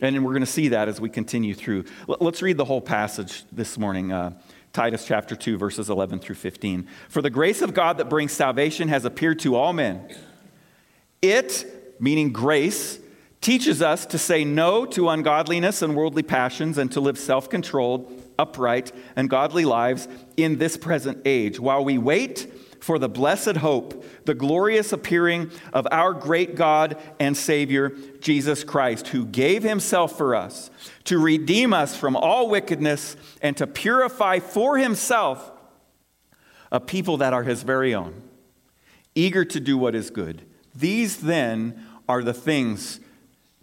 And 0.00 0.24
we're 0.24 0.32
going 0.32 0.40
to 0.40 0.46
see 0.46 0.68
that 0.68 0.88
as 0.88 1.00
we 1.00 1.08
continue 1.08 1.54
through. 1.54 1.84
Let's 2.06 2.42
read 2.42 2.58
the 2.58 2.66
whole 2.66 2.82
passage 2.82 3.44
this 3.50 3.78
morning. 3.78 4.12
Uh, 4.12 4.38
Titus 4.74 5.06
chapter 5.06 5.34
2, 5.34 5.56
verses 5.56 5.88
11 5.88 6.18
through 6.18 6.34
15. 6.34 6.86
For 7.08 7.22
the 7.22 7.30
grace 7.30 7.62
of 7.62 7.72
God 7.72 7.96
that 7.96 8.10
brings 8.10 8.32
salvation 8.32 8.88
has 8.88 9.06
appeared 9.06 9.38
to 9.38 9.54
all 9.54 9.72
men. 9.72 10.14
It, 11.22 11.96
meaning 11.98 12.30
grace, 12.30 12.98
teaches 13.46 13.80
us 13.80 14.04
to 14.06 14.18
say 14.18 14.44
no 14.44 14.84
to 14.84 15.08
ungodliness 15.08 15.80
and 15.80 15.94
worldly 15.94 16.24
passions 16.24 16.78
and 16.78 16.90
to 16.90 16.98
live 16.98 17.16
self 17.16 17.48
controlled, 17.48 18.20
upright, 18.40 18.90
and 19.14 19.30
godly 19.30 19.64
lives 19.64 20.08
in 20.36 20.58
this 20.58 20.76
present 20.76 21.16
age 21.24 21.60
while 21.60 21.84
we 21.84 21.96
wait 21.96 22.52
for 22.80 22.98
the 22.98 23.08
blessed 23.08 23.58
hope, 23.58 24.04
the 24.24 24.34
glorious 24.34 24.92
appearing 24.92 25.48
of 25.72 25.86
our 25.92 26.12
great 26.12 26.56
God 26.56 27.00
and 27.20 27.36
Savior, 27.36 27.90
Jesus 28.18 28.64
Christ, 28.64 29.06
who 29.08 29.24
gave 29.24 29.62
himself 29.62 30.18
for 30.18 30.34
us 30.34 30.68
to 31.04 31.16
redeem 31.16 31.72
us 31.72 31.96
from 31.96 32.16
all 32.16 32.48
wickedness 32.48 33.16
and 33.40 33.56
to 33.58 33.68
purify 33.68 34.40
for 34.40 34.76
himself 34.76 35.52
a 36.72 36.80
people 36.80 37.18
that 37.18 37.32
are 37.32 37.44
his 37.44 37.62
very 37.62 37.94
own, 37.94 38.22
eager 39.14 39.44
to 39.44 39.60
do 39.60 39.78
what 39.78 39.94
is 39.94 40.10
good. 40.10 40.44
These 40.74 41.18
then 41.18 41.86
are 42.08 42.24
the 42.24 42.34
things 42.34 42.98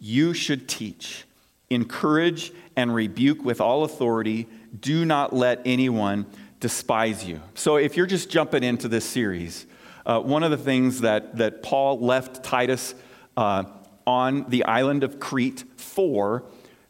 you 0.04 0.34
should 0.34 0.68
teach, 0.68 1.24
encourage, 1.70 2.52
and 2.76 2.94
rebuke 2.94 3.46
with 3.46 3.62
all 3.62 3.86
authority. 3.86 4.50
Do 4.78 5.06
not 5.06 5.32
let 5.32 5.62
anyone 5.64 6.26
despise 6.60 7.24
you. 7.24 7.40
So, 7.56 7.78
if 7.78 7.96
you're 7.96 8.06
just 8.06 8.30
jumping 8.30 8.66
into 8.66 8.90
this 8.90 9.06
series, 9.06 9.66
uh, 10.06 10.20
one 10.20 10.44
of 10.44 10.52
the 10.52 10.58
things 10.58 11.00
that, 11.02 11.38
that 11.38 11.64
Paul 11.64 12.02
left 12.02 12.44
Titus 12.44 12.96
uh, 13.38 13.64
on 14.06 14.50
the 14.50 14.66
island 14.66 15.06
of 15.06 15.22
Crete 15.22 15.64
for, 15.78 16.44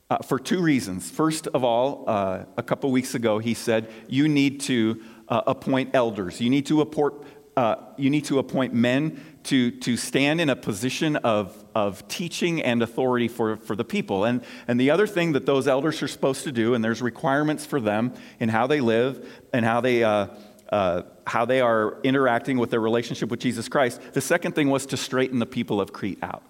uh, 0.10 0.18
for 0.18 0.40
two 0.40 0.60
reasons. 0.60 1.12
First 1.12 1.46
of 1.46 1.64
all, 1.64 2.06
uh, 2.08 2.46
a 2.58 2.64
couple 2.64 2.92
weeks 2.92 3.14
ago, 3.14 3.38
he 3.38 3.54
said, 3.54 3.92
You 4.08 4.28
need 4.28 4.60
to 4.62 5.00
uh, 5.30 5.44
appoint 5.46 5.92
elders. 5.94 6.42
You 6.42 6.50
need 6.50 6.66
to 6.66 6.82
appoint, 6.82 7.14
uh, 7.56 7.76
you 7.96 8.10
need 8.10 8.26
to 8.26 8.40
appoint 8.40 8.74
men 8.74 9.22
to, 9.44 9.72
to 9.72 9.98
stand 9.98 10.40
in 10.40 10.50
a 10.50 10.56
position 10.56 11.18
of, 11.18 11.64
of 11.76 12.08
teaching 12.08 12.62
and 12.62 12.82
authority 12.82 13.28
for, 13.28 13.58
for 13.58 13.76
the 13.76 13.84
people. 13.84 14.24
And, 14.24 14.44
and 14.68 14.80
the 14.80 14.92
other 14.92 15.08
thing 15.08 15.34
that 15.34 15.46
those 15.46 15.68
elders 15.68 16.02
are 16.02 16.08
supposed 16.08 16.44
to 16.44 16.52
do, 16.52 16.74
and 16.74 16.84
there's 16.84 17.02
requirements 17.02 17.66
for 17.66 17.80
them 17.80 18.14
in 18.40 18.50
how 18.50 18.68
they 18.68 18.82
live 18.82 19.28
and 19.52 19.66
how 19.66 19.82
they, 19.82 20.04
uh, 20.04 20.28
uh, 20.70 21.04
how 21.28 21.46
they 21.46 21.62
are 21.62 22.00
interacting 22.04 22.58
with 22.58 22.70
their 22.70 22.80
relationship 22.80 23.30
with 23.30 23.40
Jesus 23.40 23.68
Christ. 23.68 24.02
The 24.14 24.22
second 24.22 24.54
thing 24.54 24.70
was 24.70 24.86
to 24.88 24.98
straighten 24.98 25.40
the 25.40 25.46
people 25.46 25.82
of 25.82 25.94
Crete 25.94 26.20
out. 26.22 26.44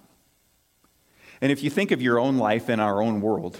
And 1.42 1.52
if 1.52 1.62
you 1.62 1.70
think 1.70 1.92
of 1.92 2.02
your 2.02 2.20
own 2.20 2.38
life 2.38 2.70
in 2.70 2.80
our 2.80 3.02
own 3.02 3.20
world, 3.20 3.58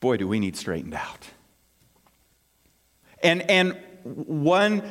boy, 0.00 0.18
do 0.18 0.28
we 0.28 0.40
need 0.40 0.56
straightened 0.56 0.94
out. 0.94 1.26
And, 3.22 3.48
and 3.50 3.78
one, 4.04 4.82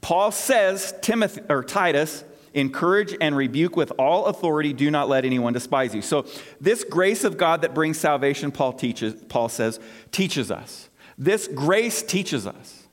Paul 0.00 0.32
says, 0.32 0.92
Timothy 1.00 1.40
or 1.48 1.62
Titus, 1.62 2.24
encourage 2.54 3.14
and 3.20 3.36
rebuke 3.36 3.76
with 3.76 3.92
all 3.98 4.26
authority. 4.26 4.72
Do 4.72 4.90
not 4.90 5.08
let 5.08 5.24
anyone 5.24 5.52
despise 5.52 5.94
you. 5.94 6.02
So 6.02 6.26
this 6.60 6.84
grace 6.84 7.24
of 7.24 7.36
god 7.36 7.62
that 7.62 7.74
brings 7.74 7.98
salvation 7.98 8.50
paul 8.50 8.72
teaches 8.72 9.14
paul 9.28 9.48
says 9.48 9.80
teaches 10.10 10.50
us. 10.50 10.88
This 11.18 11.46
grace 11.48 12.02
teaches 12.02 12.46
us. 12.46 12.84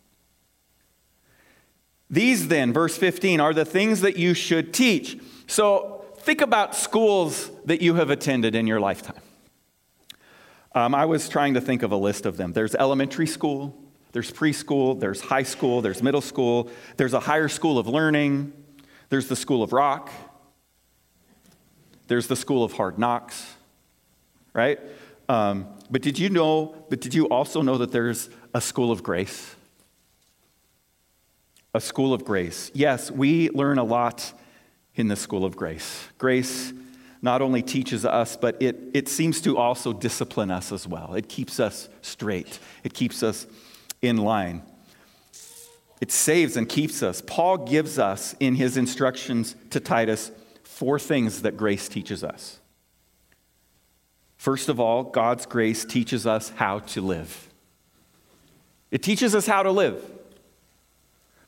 These 2.09 2.49
then 2.49 2.73
verse 2.73 2.97
15 2.97 3.39
are 3.39 3.53
the 3.53 3.65
things 3.65 4.01
that 4.01 4.17
you 4.17 4.33
should 4.33 4.73
teach. 4.73 5.17
So 5.47 6.05
think 6.17 6.41
about 6.41 6.75
schools 6.75 7.49
that 7.65 7.81
you 7.81 7.95
have 7.95 8.09
attended 8.09 8.53
in 8.55 8.67
your 8.67 8.79
lifetime. 8.79 9.21
Um, 10.73 10.95
i 10.95 11.05
was 11.05 11.27
trying 11.29 11.53
to 11.53 11.61
think 11.61 11.83
of 11.83 11.91
a 11.91 11.97
list 11.97 12.25
of 12.25 12.37
them. 12.37 12.53
There's 12.53 12.75
elementary 12.75 13.27
school 13.27 13.77
there's 14.11 14.31
preschool 14.31 14.99
there's 14.99 15.21
high 15.21 15.43
school 15.43 15.81
there's 15.81 16.03
middle 16.03 16.21
school 16.21 16.69
there's 16.97 17.13
a 17.13 17.19
higher 17.19 17.47
school 17.47 17.77
of 17.77 17.87
learning 17.87 18.51
there's 19.11 19.27
the 19.27 19.35
School 19.35 19.61
of 19.61 19.73
Rock, 19.73 20.09
there's 22.07 22.27
the 22.27 22.35
School 22.37 22.63
of 22.63 22.71
Hard 22.71 22.97
Knocks, 22.97 23.45
right? 24.53 24.79
Um, 25.27 25.67
but 25.89 26.01
did 26.01 26.17
you 26.17 26.29
know, 26.29 26.85
but 26.89 27.01
did 27.01 27.13
you 27.13 27.25
also 27.27 27.61
know 27.61 27.77
that 27.77 27.91
there's 27.91 28.29
a 28.53 28.61
School 28.61 28.89
of 28.89 29.03
Grace? 29.03 29.53
A 31.73 31.81
School 31.81 32.13
of 32.13 32.23
Grace. 32.23 32.71
Yes, 32.73 33.11
we 33.11 33.49
learn 33.49 33.79
a 33.79 33.83
lot 33.83 34.31
in 34.95 35.09
the 35.09 35.17
School 35.17 35.43
of 35.43 35.57
Grace. 35.57 36.07
Grace 36.17 36.71
not 37.21 37.41
only 37.41 37.61
teaches 37.61 38.05
us, 38.05 38.37
but 38.37 38.61
it, 38.61 38.79
it 38.93 39.09
seems 39.09 39.41
to 39.41 39.57
also 39.57 39.91
discipline 39.91 40.51
us 40.51 40.71
as 40.71 40.87
well. 40.87 41.15
It 41.15 41.27
keeps 41.27 41.59
us 41.59 41.89
straight, 42.01 42.59
it 42.85 42.93
keeps 42.93 43.23
us 43.23 43.45
in 44.01 44.15
line. 44.15 44.63
It 46.01 46.11
saves 46.11 46.57
and 46.57 46.67
keeps 46.67 47.03
us. 47.03 47.21
Paul 47.25 47.59
gives 47.59 47.99
us 47.99 48.35
in 48.39 48.55
his 48.55 48.75
instructions 48.75 49.55
to 49.69 49.79
Titus 49.79 50.31
four 50.63 50.97
things 50.97 51.43
that 51.43 51.55
grace 51.55 51.87
teaches 51.87 52.23
us. 52.23 52.59
First 54.35 54.67
of 54.67 54.79
all, 54.79 55.03
God's 55.03 55.45
grace 55.45 55.85
teaches 55.85 56.25
us 56.25 56.49
how 56.49 56.79
to 56.79 57.01
live. 57.01 57.47
It 58.89 59.03
teaches 59.03 59.35
us 59.35 59.45
how 59.45 59.61
to 59.61 59.71
live. 59.71 60.03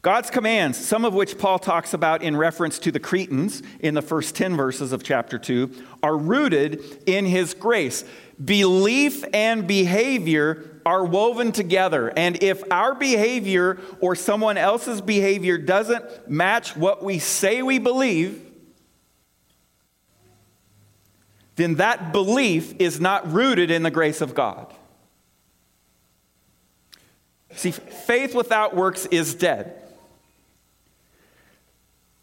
God's 0.04 0.30
commands, 0.30 0.78
some 0.78 1.06
of 1.06 1.16
which 1.16 1.38
Paul 1.38 1.58
talks 1.58 1.94
about 1.94 2.22
in 2.22 2.36
reference 2.36 2.78
to 2.80 2.92
the 2.92 3.00
Cretans 3.00 3.64
in 3.80 3.96
the 3.96 4.02
first 4.02 4.36
10 4.36 4.56
verses 4.56 4.92
of 4.92 5.02
chapter 5.02 5.40
2, 5.40 5.72
are 6.04 6.16
rooted 6.16 6.84
in 7.08 7.26
his 7.26 7.54
grace. 7.54 8.04
Belief 8.44 9.24
and 9.34 9.66
behavior 9.66 10.73
are 10.86 11.06
woven 11.06 11.52
together. 11.52 12.12
And 12.16 12.42
if 12.42 12.64
our 12.72 12.96
behavior 12.96 13.80
or 14.00 14.16
someone 14.16 14.58
else's 14.58 15.02
behavior 15.02 15.58
doesn't 15.58 16.30
match 16.30 16.76
what 16.76 17.04
we 17.04 17.20
say 17.20 17.62
we 17.62 17.80
believe, 17.80 18.42
then 21.56 21.76
that 21.76 22.12
belief 22.12 22.74
is 22.80 23.00
not 23.00 23.32
rooted 23.32 23.70
in 23.72 23.84
the 23.84 23.92
grace 23.92 24.22
of 24.22 24.34
God. 24.34 24.74
See, 27.56 27.72
faith 27.72 28.34
without 28.34 28.76
works 28.76 29.06
is 29.06 29.36
dead. 29.36 29.80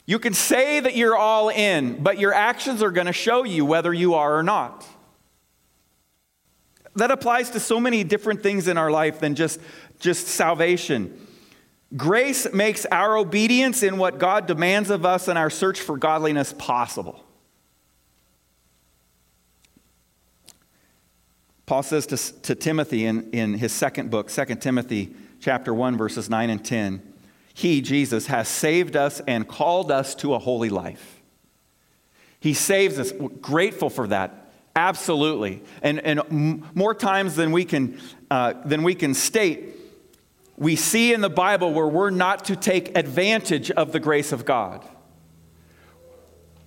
You 0.06 0.18
can 0.18 0.34
say 0.34 0.80
that 0.80 0.96
you're 0.96 1.16
all 1.16 1.50
in, 1.50 2.02
but 2.02 2.18
your 2.18 2.34
actions 2.34 2.82
are 2.82 2.90
going 2.90 3.06
to 3.06 3.12
show 3.12 3.44
you 3.44 3.64
whether 3.64 3.94
you 3.94 4.14
are 4.14 4.36
or 4.36 4.42
not. 4.42 4.84
That 6.97 7.11
applies 7.11 7.50
to 7.50 7.61
so 7.61 7.78
many 7.78 8.04
different 8.04 8.42
things 8.42 8.68
in 8.68 8.76
our 8.76 8.90
life 8.90 9.20
than 9.20 9.35
just, 9.35 9.61
just 10.00 10.26
salvation. 10.26 11.26
Grace 11.97 12.52
makes 12.52 12.87
our 12.87 13.16
obedience 13.16 13.82
in 13.82 13.99
what 13.99 14.18
God 14.18 14.47
demands 14.47 14.90
of 14.90 15.04
us 15.04 15.28
and 15.28 15.38
our 15.38 15.50
search 15.50 15.80
for 15.80 15.97
godliness 15.97 16.52
possible. 16.52 17.25
Paul 21.66 21.85
says 21.85 22.06
to, 22.06 22.16
to 22.42 22.54
Timothy 22.56 23.06
in, 23.06 23.30
in 23.30 23.54
his 23.54 23.73
second 23.73 24.11
book, 24.11 24.28
2 24.28 24.56
Timothy 24.56 25.14
chapter 25.40 25.73
1, 25.73 25.97
verses 25.97 26.28
9 26.28 26.50
and 26.50 26.64
10, 26.64 27.00
he, 27.54 27.80
Jesus, 27.80 28.26
has 28.26 28.49
saved 28.49 28.97
us 28.97 29.20
and 29.26 29.47
called 29.47 29.92
us 29.92 30.14
to 30.16 30.35
a 30.35 30.38
holy 30.38 30.70
life. 30.70 31.20
He 32.40 32.54
saves 32.54 32.99
us. 32.99 33.12
We're 33.12 33.28
grateful 33.28 33.90
for 33.90 34.06
that. 34.09 34.39
Absolutely. 34.80 35.62
And, 35.82 36.00
and 36.00 36.64
more 36.75 36.94
times 36.94 37.37
than 37.37 37.52
we, 37.52 37.66
can, 37.66 38.00
uh, 38.30 38.54
than 38.64 38.82
we 38.82 38.94
can 38.94 39.12
state, 39.12 39.76
we 40.56 40.75
see 40.75 41.12
in 41.12 41.20
the 41.20 41.28
Bible 41.28 41.75
where 41.75 41.87
we're 41.87 42.08
not 42.08 42.46
to 42.46 42.56
take 42.56 42.96
advantage 42.96 43.70
of 43.70 43.92
the 43.92 44.00
grace 44.00 44.32
of 44.32 44.46
God. 44.46 44.82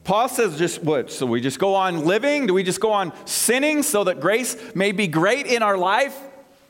Paul 0.03 0.29
says, 0.29 0.59
just 0.59 0.83
what? 0.83 1.11
So 1.11 1.25
we 1.25 1.41
just 1.41 1.57
go 1.57 1.73
on 1.73 2.05
living? 2.05 2.45
Do 2.45 2.53
we 2.53 2.61
just 2.61 2.79
go 2.79 2.91
on 2.91 3.13
sinning 3.25 3.81
so 3.81 4.03
that 4.03 4.19
grace 4.19 4.55
may 4.75 4.91
be 4.91 5.07
great 5.07 5.47
in 5.47 5.63
our 5.63 5.77
life? 5.77 6.15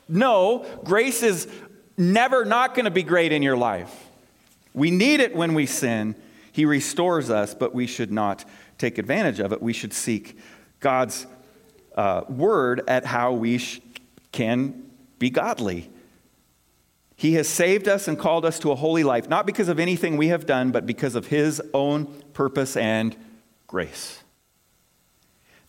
No, 0.08 0.64
grace 0.82 1.22
is 1.22 1.46
never 1.98 2.46
not 2.46 2.74
going 2.74 2.86
to 2.86 2.90
be 2.90 3.02
great 3.02 3.32
in 3.32 3.42
your 3.42 3.56
life. 3.56 3.92
We 4.72 4.90
need 4.90 5.20
it 5.20 5.36
when 5.36 5.52
we 5.52 5.66
sin. 5.66 6.14
He 6.52 6.64
restores 6.64 7.28
us, 7.28 7.54
but 7.54 7.74
we 7.74 7.86
should 7.86 8.10
not 8.10 8.46
take 8.78 8.96
advantage 8.96 9.40
of 9.40 9.52
it. 9.52 9.60
We 9.60 9.74
should 9.74 9.92
seek 9.92 10.38
God's 10.80 11.26
uh, 11.94 12.22
word 12.28 12.82
at 12.88 13.04
how 13.04 13.32
we 13.32 13.58
sh- 13.58 13.80
can 14.32 14.90
be 15.18 15.30
godly. 15.30 15.90
He 17.16 17.34
has 17.34 17.48
saved 17.48 17.88
us 17.88 18.08
and 18.08 18.18
called 18.18 18.44
us 18.44 18.58
to 18.60 18.72
a 18.72 18.74
holy 18.74 19.04
life, 19.04 19.28
not 19.28 19.46
because 19.46 19.68
of 19.68 19.78
anything 19.78 20.16
we 20.16 20.28
have 20.28 20.46
done, 20.46 20.72
but 20.72 20.86
because 20.86 21.14
of 21.14 21.28
His 21.28 21.62
own 21.72 22.06
purpose 22.32 22.76
and 22.76 23.16
grace. 23.66 24.24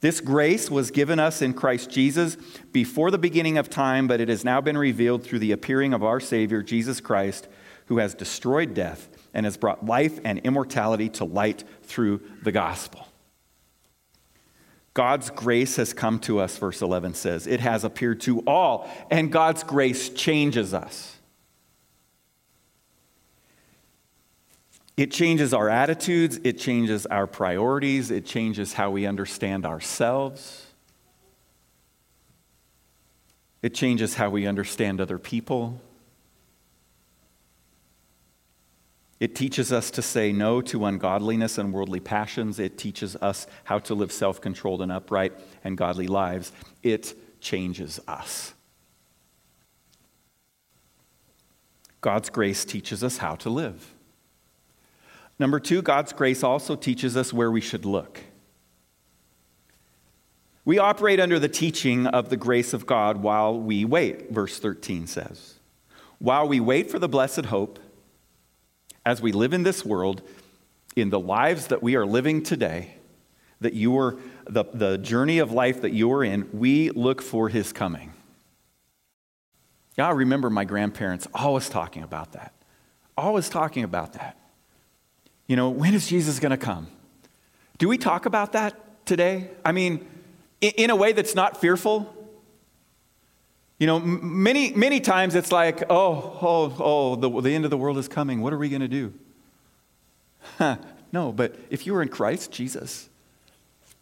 This 0.01 0.21
grace 0.21 0.69
was 0.69 0.91
given 0.91 1.19
us 1.19 1.41
in 1.41 1.53
Christ 1.53 1.89
Jesus 1.89 2.35
before 2.71 3.11
the 3.11 3.17
beginning 3.17 3.57
of 3.57 3.69
time, 3.69 4.07
but 4.07 4.19
it 4.19 4.29
has 4.29 4.43
now 4.43 4.61
been 4.61 4.77
revealed 4.77 5.23
through 5.23 5.39
the 5.39 5.51
appearing 5.51 5.93
of 5.93 6.03
our 6.03 6.19
Savior, 6.19 6.61
Jesus 6.61 6.99
Christ, 6.99 7.47
who 7.85 7.99
has 7.99 8.13
destroyed 8.13 8.73
death 8.73 9.07
and 9.33 9.45
has 9.45 9.57
brought 9.57 9.85
life 9.85 10.19
and 10.23 10.39
immortality 10.39 11.09
to 11.09 11.25
light 11.25 11.63
through 11.83 12.21
the 12.43 12.51
gospel. 12.51 13.07
God's 14.95 15.29
grace 15.29 15.75
has 15.75 15.93
come 15.93 16.19
to 16.19 16.39
us, 16.39 16.57
verse 16.57 16.81
11 16.81 17.15
says. 17.15 17.47
It 17.47 17.59
has 17.59 17.83
appeared 17.83 18.21
to 18.21 18.39
all, 18.47 18.89
and 19.11 19.29
God's 19.29 19.61
grace 19.61 20.09
changes 20.09 20.73
us. 20.73 21.17
It 24.95 25.11
changes 25.11 25.53
our 25.53 25.69
attitudes, 25.69 26.39
it 26.45 26.57
changes 26.57 27.05
our 27.07 27.27
priorities, 27.27 28.09
it 28.09 28.25
changes 28.25 28.71
how 28.71 28.89
we 28.89 29.05
understand 29.05 29.65
ourselves. 29.65 30.65
It 33.61 33.73
changes 33.73 34.15
how 34.15 34.29
we 34.29 34.47
understand 34.47 35.01
other 35.01 35.19
people. 35.19 35.81
It 39.19 39.33
teaches 39.33 39.71
us 39.71 39.91
to 39.91 40.01
say 40.01 40.33
no 40.33 40.61
to 40.63 40.85
ungodliness 40.85 41.57
and 41.57 41.71
worldly 41.73 42.01
passions. 42.01 42.59
It 42.59 42.77
teaches 42.77 43.15
us 43.17 43.47
how 43.63 43.79
to 43.79 43.95
live 43.95 44.11
self 44.11 44.41
controlled 44.41 44.81
and 44.81 44.91
upright 44.91 45.33
and 45.63 45.77
godly 45.77 46.07
lives. 46.07 46.51
It 46.83 47.13
changes 47.39 47.99
us. 48.07 48.53
God's 52.01 52.29
grace 52.29 52.65
teaches 52.65 53.03
us 53.03 53.17
how 53.17 53.35
to 53.37 53.49
live. 53.49 53.93
Number 55.39 55.59
two, 55.59 55.81
God's 55.81 56.13
grace 56.13 56.43
also 56.43 56.75
teaches 56.75 57.17
us 57.17 57.33
where 57.33 57.51
we 57.51 57.61
should 57.61 57.85
look. 57.85 58.21
We 60.65 60.77
operate 60.77 61.19
under 61.19 61.39
the 61.39 61.49
teaching 61.49 62.07
of 62.07 62.29
the 62.29 62.37
grace 62.37 62.73
of 62.73 62.85
God 62.85 63.17
while 63.17 63.59
we 63.59 63.85
wait, 63.85 64.31
verse 64.31 64.59
13 64.59 65.07
says. 65.07 65.55
While 66.19 66.47
we 66.47 66.59
wait 66.59 66.89
for 66.89 66.99
the 66.99 67.09
blessed 67.09 67.45
hope, 67.45 67.79
as 69.05 69.21
we 69.21 69.31
live 69.31 69.53
in 69.53 69.63
this 69.63 69.85
world, 69.85 70.21
in 70.95 71.09
the 71.09 71.19
lives 71.19 71.67
that 71.67 71.83
we 71.83 71.95
are 71.95 72.05
living 72.05 72.41
today, 72.41 72.95
that 73.61 73.73
you 73.73 73.97
are, 73.97 74.17
the, 74.47 74.65
the 74.73 74.97
journey 74.97 75.39
of 75.39 75.51
life 75.51 75.81
that 75.81 75.93
you 75.93 76.11
are 76.11 76.23
in, 76.23 76.49
we 76.51 76.89
look 76.91 77.21
for 77.21 77.49
his 77.49 77.71
coming. 77.71 78.13
Yeah, 79.97 80.07
I 80.07 80.11
remember 80.11 80.49
my 80.49 80.65
grandparents 80.65 81.27
always 81.33 81.69
talking 81.69 82.03
about 82.03 82.33
that. 82.33 82.53
Always 83.17 83.47
talking 83.47 83.83
about 83.83 84.13
that. 84.13 84.37
You 85.47 85.55
know, 85.55 85.69
when 85.69 85.93
is 85.93 86.07
Jesus 86.07 86.39
going 86.39 86.49
to 86.51 86.57
come? 86.57 86.87
Do 87.77 87.87
we 87.87 87.97
talk 87.97 88.25
about 88.25 88.53
that 88.53 89.05
today? 89.05 89.51
I 89.63 89.71
mean, 89.71 90.05
in 90.59 90.89
a 90.89 90.95
way 90.95 91.13
that's 91.13 91.35
not 91.35 91.61
fearful. 91.61 92.13
You 93.77 93.87
know, 93.87 93.99
many, 93.99 94.71
many 94.73 95.01
times 95.01 95.35
it's 95.35 95.51
like, 95.51 95.83
oh, 95.89 96.37
oh, 96.41 96.75
oh, 96.79 97.15
the, 97.15 97.41
the 97.41 97.53
end 97.53 97.65
of 97.65 97.71
the 97.71 97.77
world 97.77 97.97
is 97.97 98.07
coming. 98.07 98.41
What 98.41 98.53
are 98.53 98.57
we 98.57 98.69
going 98.69 98.81
to 98.81 98.87
do? 98.87 99.13
Huh, 100.57 100.77
no, 101.11 101.31
but 101.31 101.55
if 101.69 101.85
you 101.85 101.95
are 101.95 102.01
in 102.01 102.07
Christ 102.07 102.51
Jesus, 102.51 103.09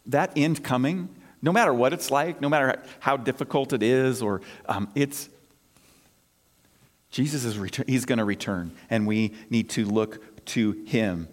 that 0.06 0.30
end 0.36 0.62
coming, 0.62 1.08
no 1.42 1.52
matter 1.52 1.74
what 1.74 1.92
it's 1.92 2.10
like, 2.10 2.40
no 2.40 2.48
matter 2.48 2.80
how 3.00 3.16
difficult 3.16 3.72
it 3.72 3.82
is, 3.82 4.22
or 4.22 4.42
um, 4.66 4.88
it's, 4.94 5.28
Jesus 7.10 7.44
is 7.44 7.58
return, 7.58 7.86
he's 7.88 8.04
going 8.04 8.18
to 8.18 8.24
return, 8.24 8.72
and 8.90 9.06
we 9.06 9.32
need 9.50 9.70
to 9.70 9.86
look 9.86 10.44
to 10.46 10.72
him. 10.86 11.28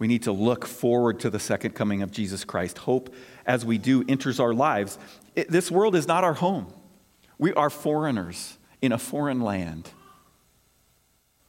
We 0.00 0.08
need 0.08 0.22
to 0.22 0.32
look 0.32 0.66
forward 0.66 1.20
to 1.20 1.30
the 1.30 1.38
second 1.38 1.72
coming 1.74 2.00
of 2.00 2.10
Jesus 2.10 2.42
Christ. 2.42 2.78
Hope, 2.78 3.14
as 3.44 3.66
we 3.66 3.76
do, 3.76 4.02
enters 4.08 4.40
our 4.40 4.54
lives. 4.54 4.98
It, 5.36 5.50
this 5.50 5.70
world 5.70 5.94
is 5.94 6.08
not 6.08 6.24
our 6.24 6.32
home. 6.32 6.72
We 7.38 7.52
are 7.52 7.68
foreigners 7.68 8.56
in 8.80 8.92
a 8.92 8.98
foreign 8.98 9.42
land. 9.42 9.90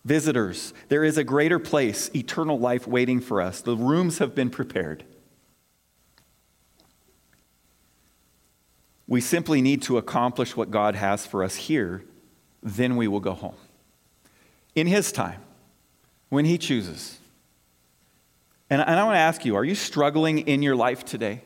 Visitors, 0.04 0.74
there 0.90 1.06
is 1.06 1.18
a 1.18 1.24
greater 1.24 1.60
place, 1.60 2.12
eternal 2.14 2.60
life 2.60 2.86
waiting 2.86 3.22
for 3.22 3.42
us. 3.42 3.62
The 3.62 3.78
rooms 3.78 4.18
have 4.18 4.36
been 4.36 4.50
prepared. 4.50 5.06
We 9.08 9.22
simply 9.22 9.62
need 9.62 9.82
to 9.84 9.98
accomplish 9.98 10.58
what 10.58 10.72
God 10.72 10.96
has 10.96 11.26
for 11.26 11.42
us 11.46 11.56
here, 11.56 12.04
then 12.62 12.98
we 12.98 13.08
will 13.08 13.22
go 13.22 13.34
home. 13.34 13.56
In 14.76 14.88
His 14.88 15.14
time, 15.14 15.42
when 16.28 16.44
He 16.44 16.58
chooses. 16.58 17.21
And, 18.72 18.82
and 18.82 18.98
I 18.98 19.04
want 19.04 19.16
to 19.16 19.20
ask 19.20 19.44
you 19.44 19.58
are 19.58 19.66
you 19.66 19.76
struggling 19.76 20.40
in 20.40 20.64
your 20.64 20.78
life 20.78 21.04
today? 21.04 21.44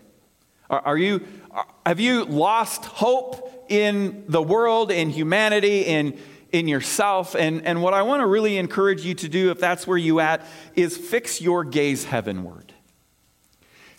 Are, 0.69 0.79
are 0.81 0.97
you, 0.97 1.25
are, 1.49 1.65
have 1.85 1.99
you 1.99 2.23
lost 2.23 2.85
hope 2.85 3.65
in 3.67 4.25
the 4.27 4.43
world, 4.43 4.91
in 4.91 5.09
humanity, 5.09 5.81
in, 5.81 6.19
in 6.51 6.67
yourself? 6.67 7.35
And, 7.35 7.65
and 7.65 7.81
what 7.81 7.95
I 7.95 8.03
want 8.03 8.21
to 8.21 8.27
really 8.27 8.57
encourage 8.57 9.03
you 9.03 9.15
to 9.15 9.27
do, 9.27 9.49
if 9.49 9.59
that's 9.59 9.87
where 9.87 9.97
you 9.97 10.19
at, 10.19 10.45
is 10.75 10.95
fix 10.95 11.41
your 11.41 11.63
gaze 11.63 12.05
heavenward. 12.05 12.73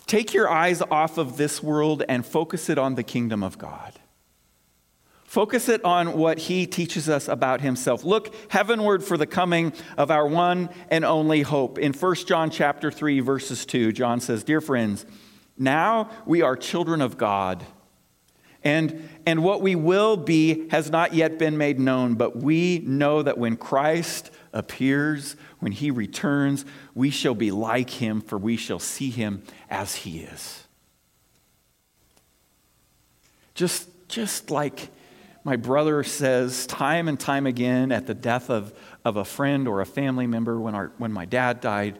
Take 0.05 0.33
your 0.33 0.49
eyes 0.49 0.81
off 0.81 1.17
of 1.17 1.35
this 1.35 1.61
world 1.61 2.03
and 2.07 2.25
focus 2.25 2.69
it 2.69 2.77
on 2.77 2.95
the 2.95 3.03
kingdom 3.03 3.43
of 3.43 3.57
God. 3.57 3.91
Focus 5.27 5.67
it 5.67 5.83
on 5.83 6.17
what 6.17 6.39
he 6.39 6.65
teaches 6.65 7.09
us 7.09 7.27
about 7.27 7.59
himself. 7.59 8.05
Look 8.05 8.33
heavenward 8.49 9.03
for 9.03 9.17
the 9.17 9.27
coming 9.27 9.73
of 9.97 10.09
our 10.09 10.25
one 10.25 10.69
and 10.89 11.03
only 11.03 11.41
hope. 11.41 11.77
In 11.77 11.91
1 11.91 12.15
John 12.25 12.49
chapter 12.49 12.89
3 12.89 13.19
verses 13.19 13.65
2, 13.65 13.91
John 13.91 14.21
says, 14.21 14.45
"Dear 14.45 14.61
friends, 14.61 15.05
now 15.57 16.09
we 16.25 16.41
are 16.41 16.55
children 16.55 17.01
of 17.01 17.17
God, 17.17 17.65
And, 18.63 19.07
and 19.25 19.43
what 19.43 19.61
we 19.61 19.75
will 19.75 20.17
be 20.17 20.67
has 20.69 20.89
not 20.89 21.13
yet 21.13 21.37
been 21.39 21.57
made 21.57 21.79
known, 21.79 22.15
but 22.15 22.35
we 22.35 22.79
know 22.79 23.21
that 23.21 23.37
when 23.37 23.55
Christ 23.55 24.29
appears, 24.51 25.35
when 25.59 25.71
he 25.71 25.91
returns, 25.91 26.65
we 26.95 27.09
shall 27.09 27.35
be 27.35 27.51
like 27.51 27.89
him, 27.89 28.19
for 28.19 28.37
we 28.37 28.57
shall 28.57 28.79
see 28.79 29.09
him 29.09 29.43
as 29.69 29.95
he 29.95 30.19
is. 30.19 30.65
Just, 33.53 33.87
just 34.09 34.51
like 34.51 34.89
my 35.47 35.55
brother 35.55 36.03
says 36.03 36.67
time 36.67 37.07
and 37.07 37.17
time 37.17 37.47
again 37.47 37.89
at 37.93 38.05
the 38.05 38.13
death 38.13 38.49
of, 38.49 38.77
of 39.05 39.15
a 39.15 39.23
friend 39.23 39.65
or 39.65 39.79
a 39.79 39.85
family 39.85 40.27
member 40.27 40.59
when, 40.59 40.75
our, 40.75 40.91
when 40.97 41.13
my 41.13 41.23
dad 41.23 41.61
died, 41.61 41.97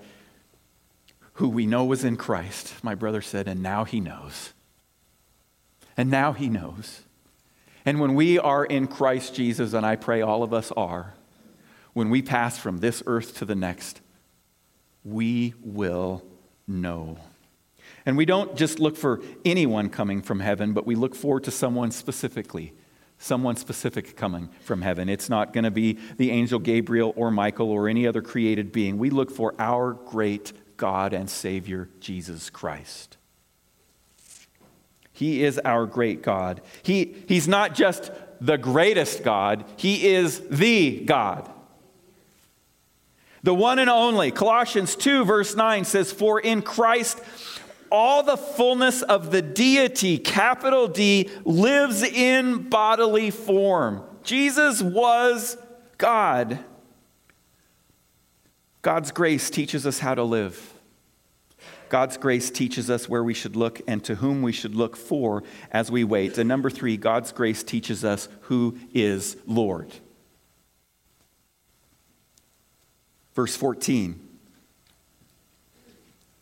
who 1.35 1.47
we 1.47 1.65
know 1.65 1.85
was 1.85 2.03
in 2.03 2.17
Christ, 2.17 2.73
my 2.83 2.93
brother 2.93 3.21
said, 3.21 3.47
and 3.47 3.63
now 3.63 3.85
he 3.85 4.01
knows. 4.01 4.51
And 5.95 6.11
now 6.11 6.33
he 6.33 6.49
knows. 6.49 7.03
And 7.85 8.01
when 8.01 8.15
we 8.15 8.37
are 8.37 8.65
in 8.65 8.85
Christ 8.85 9.33
Jesus, 9.33 9.71
and 9.71 9.85
I 9.85 9.95
pray 9.95 10.21
all 10.21 10.43
of 10.43 10.53
us 10.53 10.73
are, 10.75 11.13
when 11.93 12.09
we 12.09 12.21
pass 12.21 12.57
from 12.57 12.79
this 12.79 13.01
earth 13.05 13.37
to 13.37 13.45
the 13.45 13.55
next, 13.55 14.01
we 15.05 15.53
will 15.63 16.21
know. 16.67 17.17
And 18.05 18.17
we 18.17 18.25
don't 18.25 18.57
just 18.57 18.81
look 18.81 18.97
for 18.97 19.21
anyone 19.45 19.87
coming 19.87 20.21
from 20.21 20.41
heaven, 20.41 20.73
but 20.73 20.85
we 20.85 20.95
look 20.95 21.15
forward 21.15 21.45
to 21.45 21.51
someone 21.51 21.91
specifically, 21.91 22.73
someone 23.17 23.55
specific 23.55 24.15
coming 24.15 24.49
from 24.61 24.81
heaven. 24.81 25.09
It's 25.09 25.29
not 25.29 25.53
going 25.53 25.63
to 25.63 25.71
be 25.71 25.97
the 26.17 26.31
angel 26.31 26.59
Gabriel 26.59 27.13
or 27.15 27.31
Michael 27.31 27.71
or 27.71 27.87
any 27.87 28.05
other 28.07 28.21
created 28.21 28.71
being. 28.71 28.97
We 28.97 29.09
look 29.09 29.31
for 29.31 29.53
our 29.59 29.93
great 29.93 30.53
God 30.77 31.13
and 31.13 31.29
Savior, 31.29 31.89
Jesus 31.99 32.49
Christ. 32.49 33.17
He 35.11 35.43
is 35.43 35.59
our 35.65 35.87
great 35.87 36.21
God. 36.21 36.61
He, 36.83 37.15
he's 37.27 37.47
not 37.47 37.73
just 37.73 38.11
the 38.39 38.57
greatest 38.57 39.23
God, 39.23 39.65
He 39.75 40.07
is 40.07 40.39
the 40.49 41.03
God. 41.05 41.49
The 43.41 43.53
one 43.53 43.79
and 43.79 43.89
only. 43.89 44.31
Colossians 44.31 44.95
2, 44.95 45.25
verse 45.25 45.55
9 45.55 45.85
says, 45.85 46.11
For 46.11 46.39
in 46.39 46.61
Christ 46.61 47.19
all 47.91 48.23
the 48.23 48.37
fullness 48.37 49.01
of 49.01 49.31
the 49.31 49.41
deity, 49.41 50.17
capital 50.17 50.87
D, 50.87 51.29
lives 51.45 52.03
in 52.03 52.69
bodily 52.69 53.31
form. 53.31 54.03
Jesus 54.23 54.81
was 54.81 55.57
God. 55.97 56.59
God's 58.81 59.11
grace 59.11 59.49
teaches 59.49 59.85
us 59.85 59.99
how 59.99 60.15
to 60.15 60.23
live. 60.23 60.73
God's 61.89 62.17
grace 62.17 62.51
teaches 62.51 62.89
us 62.89 63.07
where 63.07 63.23
we 63.23 63.33
should 63.33 63.55
look 63.55 63.81
and 63.87 64.03
to 64.03 64.15
whom 64.15 64.41
we 64.41 64.51
should 64.51 64.75
look 64.75 64.97
for 64.97 65.43
as 65.71 65.89
we 65.89 66.03
wait. 66.03 66.37
And 66.37 66.47
number 66.47 66.69
three, 66.69 66.97
God's 66.97 67.31
grace 67.31 67.63
teaches 67.63 68.03
us 68.03 68.27
who 68.41 68.77
is 68.93 69.37
Lord. 69.45 69.91
Verse 73.33 73.55
14 73.55 74.26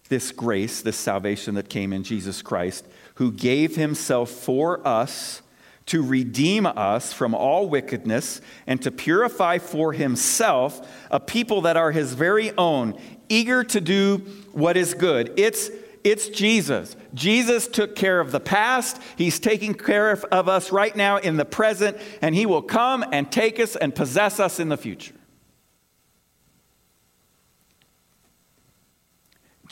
this 0.09 0.31
grace, 0.31 0.81
this 0.81 0.97
salvation 0.97 1.55
that 1.55 1.69
came 1.69 1.91
in 1.91 2.03
Jesus 2.03 2.41
Christ, 2.41 2.85
who 3.15 3.31
gave 3.31 3.75
himself 3.75 4.29
for 4.29 4.85
us 4.87 5.41
to 5.87 6.01
redeem 6.01 6.65
us 6.65 7.13
from 7.13 7.35
all 7.35 7.69
wickedness 7.69 8.41
and 8.65 8.81
to 8.81 8.91
purify 8.91 9.59
for 9.59 9.93
himself 9.93 10.87
a 11.11 11.19
people 11.19 11.61
that 11.61 11.77
are 11.77 11.91
his 11.91 12.13
very 12.13 12.51
own, 12.57 12.99
eager 13.29 13.63
to 13.63 13.79
do 13.81 14.17
what 14.51 14.77
is 14.77 14.93
good. 14.93 15.33
It's 15.37 15.69
it's 16.05 16.29
Jesus. 16.29 16.95
Jesus 17.15 17.67
took 17.67 17.95
care 17.95 18.19
of 18.19 18.31
the 18.31 18.39
past. 18.39 19.01
He's 19.17 19.39
taking 19.39 19.73
care 19.73 20.11
of, 20.11 20.47
us 20.47 20.71
right 20.71 20.95
now 20.95 21.17
in 21.17 21.35
the 21.35 21.45
present, 21.45 21.97
and 22.21 22.35
He 22.35 22.45
will 22.45 22.61
come 22.61 23.03
and 23.11 23.31
take 23.31 23.59
us 23.59 23.75
and 23.75 23.93
possess 23.93 24.39
us 24.39 24.59
in 24.59 24.69
the 24.69 24.77
future. 24.77 25.14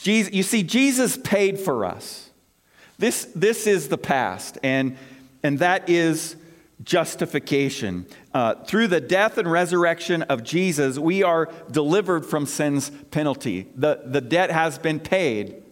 Jesus, 0.03 0.33
you 0.33 0.43
see, 0.43 0.63
Jesus 0.63 1.15
paid 1.15 1.57
for 1.57 1.85
us. 1.85 2.29
This, 2.97 3.25
this 3.33 3.65
is 3.65 3.87
the 3.87 3.97
past, 3.97 4.57
and, 4.61 4.97
and 5.43 5.59
that 5.59 5.89
is 5.89 6.35
justification. 6.83 8.05
Uh, 8.33 8.55
through 8.65 8.89
the 8.89 8.99
death 8.99 9.37
and 9.37 9.49
resurrection 9.49 10.21
of 10.23 10.43
Jesus, 10.43 10.99
we 10.99 11.23
are 11.23 11.49
delivered 11.71 12.25
from 12.25 12.45
sin's 12.45 12.89
penalty. 13.11 13.69
The, 13.77 14.01
the 14.03 14.19
debt 14.19 14.51
has 14.51 14.77
been 14.77 14.99
paid. 14.99 15.63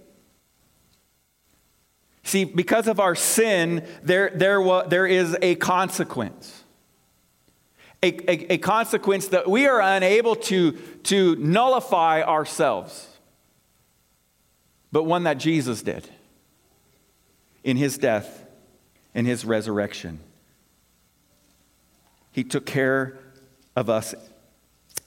See, 2.24 2.46
because 2.46 2.88
of 2.88 3.02
our 3.02 3.16
sin, 3.16 3.86
there, 4.02 4.32
there, 4.34 4.64
there 4.88 5.08
is 5.08 5.36
a 5.42 5.56
consequence. 5.56 6.64
A, 8.02 8.08
a, 8.32 8.54
a 8.54 8.58
consequence 8.60 9.28
that 9.28 9.50
we 9.50 9.68
are 9.68 9.82
unable 9.82 10.38
to, 10.38 10.72
to 11.04 11.36
nullify 11.36 12.22
ourselves, 12.22 13.11
but 14.92 15.04
one 15.04 15.24
that 15.24 15.38
Jesus 15.38 15.82
did 15.82 16.08
in 17.64 17.78
his 17.78 17.98
death 17.98 18.46
and 19.14 19.26
his 19.28 19.46
resurrection. 19.46 20.20
He 22.32 22.44
took 22.44 22.66
care 22.66 23.20
of 23.76 23.90
us 23.90 24.16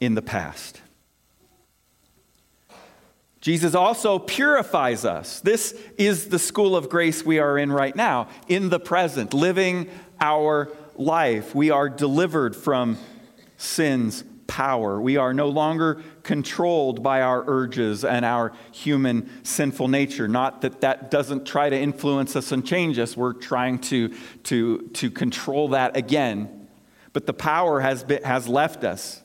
in 0.01 0.15
the 0.15 0.23
past. 0.23 0.81
Jesus 3.41 3.75
also 3.75 4.19
purifies 4.19 5.05
us. 5.05 5.41
This 5.41 5.79
is 5.99 6.29
the 6.29 6.39
school 6.39 6.75
of 6.75 6.89
grace 6.89 7.25
we 7.25 7.39
are 7.39 7.59
in 7.59 7.71
right 7.71 7.95
now, 7.95 8.29
in 8.49 8.71
the 8.71 8.81
present, 8.81 9.35
living 9.35 9.91
our 10.19 10.73
life. 10.97 11.55
We 11.55 11.71
are 11.71 11.91
delivered 11.91 12.57
from 12.57 12.97
sin's 13.59 14.25
power. 14.55 15.01
We 15.01 15.17
are 15.17 15.35
no 15.35 15.49
longer 15.49 16.03
controlled 16.23 17.03
by 17.03 17.23
our 17.23 17.45
urges 17.47 18.05
and 18.05 18.25
our 18.25 18.53
human 18.73 19.45
sinful 19.45 19.89
nature. 19.89 20.29
Not 20.29 20.63
that 20.63 20.81
that 20.83 21.11
doesn't 21.11 21.45
try 21.47 21.69
to 21.71 21.77
influence 21.79 22.37
us 22.37 22.53
and 22.53 22.67
change 22.67 22.99
us, 22.99 23.17
we're 23.17 23.33
trying 23.33 23.79
to, 23.81 24.15
to, 24.45 24.89
to 24.95 25.11
control 25.11 25.69
that 25.69 25.97
again 25.97 26.65
but 27.15 27.27
the 27.27 27.33
power 27.33 27.81
has, 27.81 28.05
been, 28.05 28.23
has 28.25 28.47
left 28.47 28.85
us. 28.85 29.23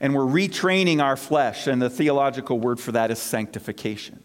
And 0.00 0.14
we're 0.14 0.22
retraining 0.22 1.02
our 1.02 1.16
flesh, 1.16 1.66
and 1.66 1.82
the 1.82 1.90
theological 1.90 2.58
word 2.58 2.80
for 2.80 2.92
that 2.92 3.10
is 3.10 3.18
sanctification. 3.18 4.22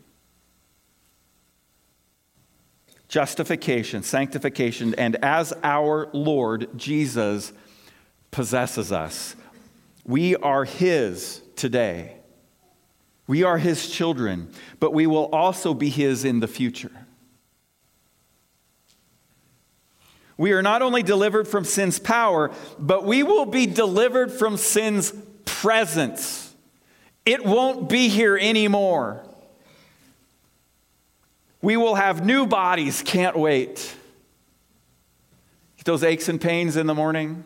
Justification, 3.07 4.03
sanctification, 4.03 4.93
and 4.95 5.15
as 5.23 5.51
our 5.63 6.09
Lord 6.13 6.69
Jesus 6.77 7.51
possesses 8.31 8.91
us, 8.91 9.35
we 10.05 10.35
are 10.35 10.65
His 10.65 11.41
today. 11.55 12.15
We 13.27 13.43
are 13.43 13.57
His 13.57 13.89
children, 13.89 14.51
but 14.79 14.93
we 14.93 15.05
will 15.07 15.25
also 15.27 15.73
be 15.73 15.89
His 15.89 16.25
in 16.25 16.39
the 16.39 16.47
future. 16.47 16.91
we 20.39 20.53
are 20.53 20.61
not 20.61 20.81
only 20.81 21.03
delivered 21.03 21.49
from 21.49 21.65
sin's 21.65 21.99
power, 21.99 22.49
but 22.79 23.03
we 23.03 23.23
will 23.23 23.45
be 23.45 23.65
delivered 23.65 24.31
from 24.31 24.55
sin's 24.55 25.11
presence. 25.43 26.55
It 27.25 27.45
won't 27.45 27.89
be 27.89 28.07
here 28.07 28.37
anymore. 28.37 29.21
We 31.61 31.75
will 31.75 31.95
have 31.95 32.25
new 32.25 32.47
bodies. 32.47 33.01
Can't 33.01 33.37
wait. 33.37 33.93
Get 35.75 35.83
Those 35.83 36.05
aches 36.05 36.29
and 36.29 36.39
pains 36.39 36.77
in 36.77 36.87
the 36.87 36.95
morning, 36.95 37.43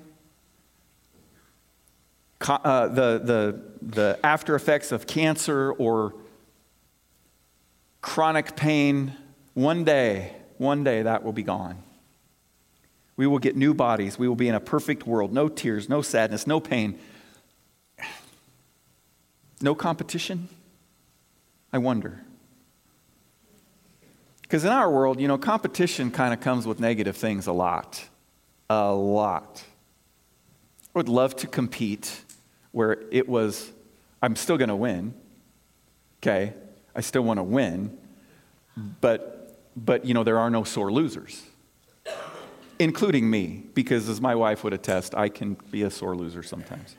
uh, 2.47 2.87
the, 2.87 3.19
the, 3.23 3.61
the 3.81 4.19
after 4.23 4.55
effects 4.55 4.91
of 4.91 5.07
cancer 5.07 5.71
or 5.73 6.13
chronic 8.01 8.55
pain, 8.55 9.13
one 9.53 9.83
day, 9.83 10.33
one 10.57 10.83
day 10.83 11.01
that 11.03 11.23
will 11.23 11.33
be 11.33 11.43
gone. 11.43 11.81
We 13.15 13.27
will 13.27 13.39
get 13.39 13.55
new 13.55 13.73
bodies. 13.73 14.17
We 14.17 14.27
will 14.27 14.35
be 14.35 14.47
in 14.47 14.55
a 14.55 14.59
perfect 14.59 15.05
world. 15.05 15.31
No 15.31 15.47
tears, 15.47 15.87
no 15.87 16.01
sadness, 16.01 16.47
no 16.47 16.59
pain. 16.59 16.99
No 19.61 19.75
competition? 19.75 20.49
I 21.71 21.77
wonder. 21.77 22.21
Because 24.41 24.65
in 24.65 24.71
our 24.71 24.91
world, 24.91 25.19
you 25.19 25.27
know, 25.27 25.37
competition 25.37 26.11
kind 26.11 26.33
of 26.33 26.41
comes 26.41 26.67
with 26.67 26.79
negative 26.79 27.15
things 27.15 27.47
a 27.47 27.53
lot. 27.53 28.03
A 28.69 28.91
lot. 28.91 29.63
I 30.93 30.99
would 30.99 31.09
love 31.09 31.35
to 31.37 31.47
compete 31.47 32.22
where 32.73 32.99
it 33.09 33.29
was, 33.29 33.71
I'm 34.21 34.35
still 34.35 34.57
going 34.57 34.69
to 34.69 34.75
win. 34.75 35.13
Okay? 36.21 36.53
I 36.93 36.99
still 36.99 37.23
want 37.23 37.39
to 37.39 37.43
win. 37.43 37.97
But, 38.99 39.57
but, 39.77 40.03
you 40.03 40.13
know, 40.13 40.25
there 40.25 40.39
are 40.39 40.49
no 40.49 40.65
sore 40.65 40.91
losers 40.91 41.41
including 42.79 43.29
me, 43.29 43.63
because 43.73 44.09
as 44.09 44.19
my 44.19 44.35
wife 44.35 44.63
would 44.63 44.73
attest, 44.73 45.15
I 45.15 45.29
can 45.29 45.57
be 45.71 45.83
a 45.83 45.89
sore 45.89 46.15
loser 46.15 46.43
sometimes. 46.43 46.95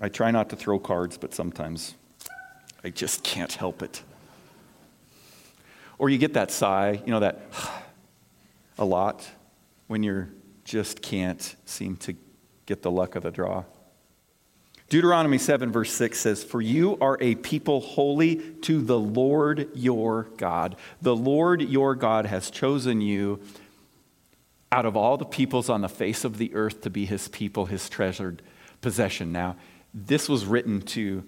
I 0.00 0.08
try 0.08 0.30
not 0.30 0.50
to 0.50 0.56
throw 0.56 0.78
cards, 0.78 1.16
but 1.16 1.34
sometimes 1.34 1.94
I 2.84 2.90
just 2.90 3.24
can't 3.24 3.52
help 3.52 3.82
it. 3.82 4.02
Or 5.98 6.10
you 6.10 6.18
get 6.18 6.34
that 6.34 6.50
sigh, 6.50 7.00
you 7.04 7.10
know, 7.10 7.20
that 7.20 7.40
a 8.78 8.84
lot 8.84 9.26
when 9.86 10.02
you 10.02 10.28
just 10.64 11.00
can't 11.00 11.56
seem 11.64 11.96
to 11.96 12.14
get 12.66 12.82
the 12.82 12.90
luck 12.90 13.14
of 13.14 13.22
the 13.22 13.30
draw. 13.30 13.64
Deuteronomy 14.88 15.38
7, 15.38 15.72
verse 15.72 15.92
6 15.92 16.18
says, 16.18 16.44
For 16.44 16.60
you 16.60 16.96
are 17.00 17.18
a 17.20 17.34
people 17.36 17.80
holy 17.80 18.36
to 18.62 18.80
the 18.80 18.98
Lord 18.98 19.68
your 19.74 20.28
God. 20.36 20.76
The 21.02 21.16
Lord 21.16 21.60
your 21.62 21.96
God 21.96 22.26
has 22.26 22.50
chosen 22.50 23.00
you 23.00 23.40
out 24.70 24.86
of 24.86 24.96
all 24.96 25.16
the 25.16 25.24
peoples 25.24 25.68
on 25.68 25.80
the 25.80 25.88
face 25.88 26.24
of 26.24 26.38
the 26.38 26.54
earth 26.54 26.82
to 26.82 26.90
be 26.90 27.04
his 27.04 27.26
people, 27.28 27.66
his 27.66 27.88
treasured 27.88 28.42
possession. 28.80 29.32
Now, 29.32 29.56
this 29.92 30.28
was 30.28 30.44
written 30.44 30.82
to, 30.82 31.24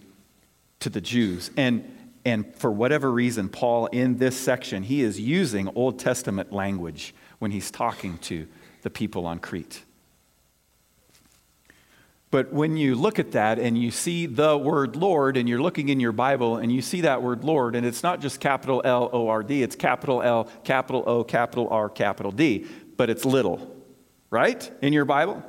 to 0.81 0.90
the 0.90 1.01
Jews. 1.01 1.51
And, 1.57 2.12
and 2.24 2.55
for 2.55 2.70
whatever 2.70 3.11
reason, 3.11 3.48
Paul, 3.48 3.87
in 3.87 4.18
this 4.18 4.38
section, 4.38 4.85
he 4.85 5.03
is 5.03 5.18
using 5.18 5.68
Old 5.74 5.98
Testament 5.98 6.53
language 6.53 7.14
when 7.40 7.51
he's 7.51 7.70
talking 7.70 8.18
to 8.18 8.46
the 8.83 8.90
people 8.90 9.27
on 9.27 9.40
Crete. 9.40 9.83
But 12.31 12.53
when 12.53 12.77
you 12.77 12.95
look 12.95 13.19
at 13.19 13.33
that 13.33 13.59
and 13.59 13.81
you 13.81 13.91
see 13.91 14.27
the 14.27 14.57
word 14.57 14.97
Lord, 14.97 15.37
and 15.37 15.49
you're 15.49 15.62
looking 15.62 15.88
in 15.88 15.99
your 15.99 16.12
Bible 16.12 16.59
and 16.59 16.71
you 16.71 16.83
see 16.83 17.01
that 17.03 17.23
word 17.23 17.43
Lord, 17.43 17.75
and 17.75 17.87
it's 17.87 18.03
not 18.03 18.21
just 18.21 18.38
capital 18.38 18.83
L 18.85 19.09
O 19.12 19.29
R 19.29 19.43
D, 19.43 19.62
it's 19.62 19.77
capital 19.77 20.23
L, 20.23 20.45
capital 20.62 21.05
O, 21.07 21.25
capital 21.25 21.69
R, 21.71 21.88
capital 21.88 22.31
D, 22.31 22.67
but 22.97 23.09
it's 23.09 23.25
little, 23.25 23.75
right? 24.31 24.71
In 24.83 24.93
your 24.93 25.07
Bible? 25.07 25.43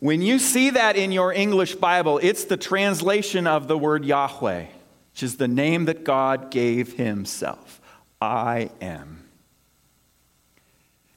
When 0.00 0.20
you 0.20 0.40
see 0.40 0.70
that 0.70 0.96
in 0.96 1.12
your 1.12 1.32
English 1.32 1.76
Bible, 1.76 2.18
it's 2.20 2.44
the 2.44 2.56
translation 2.56 3.46
of 3.46 3.68
the 3.68 3.78
word 3.78 4.04
Yahweh, 4.04 4.66
which 5.12 5.22
is 5.22 5.36
the 5.36 5.46
name 5.46 5.84
that 5.84 6.02
God 6.02 6.50
gave 6.50 6.94
Himself. 6.94 7.80
I 8.20 8.70
am. 8.80 9.22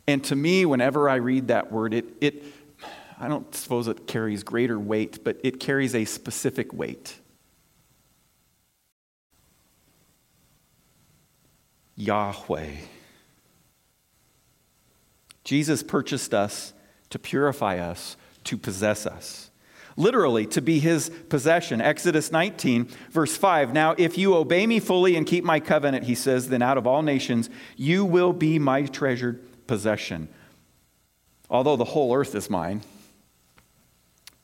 And 0.07 0.23
to 0.25 0.35
me, 0.35 0.67
whenever 0.67 1.09
I 1.09 1.15
read 1.15 1.47
that 1.47 1.71
word, 1.71 1.95
it, 1.95 2.05
it 2.21 2.43
I 3.19 3.27
don't 3.27 3.53
suppose 3.55 3.87
it 3.87 4.07
carries 4.07 4.43
greater 4.43 4.77
weight, 4.77 5.23
but 5.23 5.39
it 5.43 5.59
carries 5.59 5.95
a 5.95 6.05
specific 6.05 6.73
weight. 6.73 7.19
Yahweh. 11.95 12.71
Jesus 15.45 15.81
purchased 15.83 16.33
us 16.33 16.73
to 17.09 17.19
purify 17.19 17.77
us, 17.77 18.17
to 18.43 18.57
possess 18.57 19.05
us. 19.05 19.49
Literally, 19.95 20.45
to 20.47 20.61
be 20.61 20.79
his 20.79 21.09
possession. 21.29 21.79
Exodus 21.79 22.29
19, 22.29 22.89
verse 23.11 23.37
5. 23.37 23.71
Now, 23.71 23.95
if 23.97 24.17
you 24.17 24.35
obey 24.35 24.67
me 24.67 24.81
fully 24.81 25.15
and 25.15 25.25
keep 25.25 25.45
my 25.45 25.61
covenant, 25.61 26.03
he 26.03 26.15
says, 26.15 26.49
then 26.49 26.61
out 26.61 26.77
of 26.77 26.85
all 26.85 27.01
nations 27.01 27.49
you 27.77 28.03
will 28.03 28.33
be 28.33 28.59
my 28.59 28.83
treasured 28.83 29.41
possession. 29.67 30.27
Although 31.49 31.77
the 31.77 31.85
whole 31.85 32.13
earth 32.13 32.35
is 32.35 32.49
mine, 32.49 32.81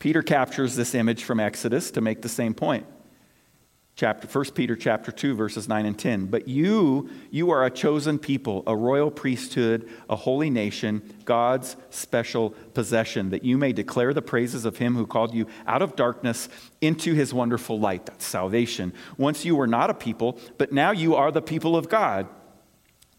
Peter 0.02 0.24
captures 0.24 0.76
this 0.76 0.96
image 0.96 1.24
from 1.24 1.40
Exodus 1.40 1.92
to 1.92 2.02
make 2.02 2.24
the 2.24 2.28
same 2.28 2.56
point. 2.56 2.88
Chapter 3.96 4.28
1 4.28 4.46
Peter 4.56 4.76
chapter 4.76 5.12
2 5.12 5.36
verses 5.36 5.70
9 5.70 5.86
and 5.86 6.00
10. 6.00 6.26
But 6.26 6.48
you 6.48 7.08
you 7.30 7.52
are 7.52 7.64
a 7.64 7.70
chosen 7.70 8.18
people, 8.18 8.64
a 8.66 8.76
royal 8.76 9.12
priesthood, 9.12 9.88
a 10.10 10.16
holy 10.16 10.50
nation, 10.50 11.04
God's 11.24 11.76
special 11.92 12.50
possession, 12.74 13.30
that 13.30 13.44
you 13.44 13.60
may 13.60 13.74
declare 13.74 14.12
the 14.12 14.24
praises 14.24 14.66
of 14.66 14.78
him 14.78 14.96
who 14.96 15.06
called 15.06 15.36
you 15.36 15.46
out 15.68 15.84
of 15.84 15.96
darkness 15.96 16.50
into 16.82 17.14
his 17.14 17.32
wonderful 17.32 17.80
light. 17.80 18.08
That's 18.08 18.26
salvation. 18.26 18.94
Once 19.20 19.46
you 19.46 19.56
were 19.56 19.68
not 19.68 19.92
a 19.92 19.94
people, 19.94 20.40
but 20.58 20.72
now 20.72 20.90
you 20.90 21.14
are 21.14 21.32
the 21.32 21.44
people 21.44 21.78
of 21.78 21.90
God. 21.90 22.28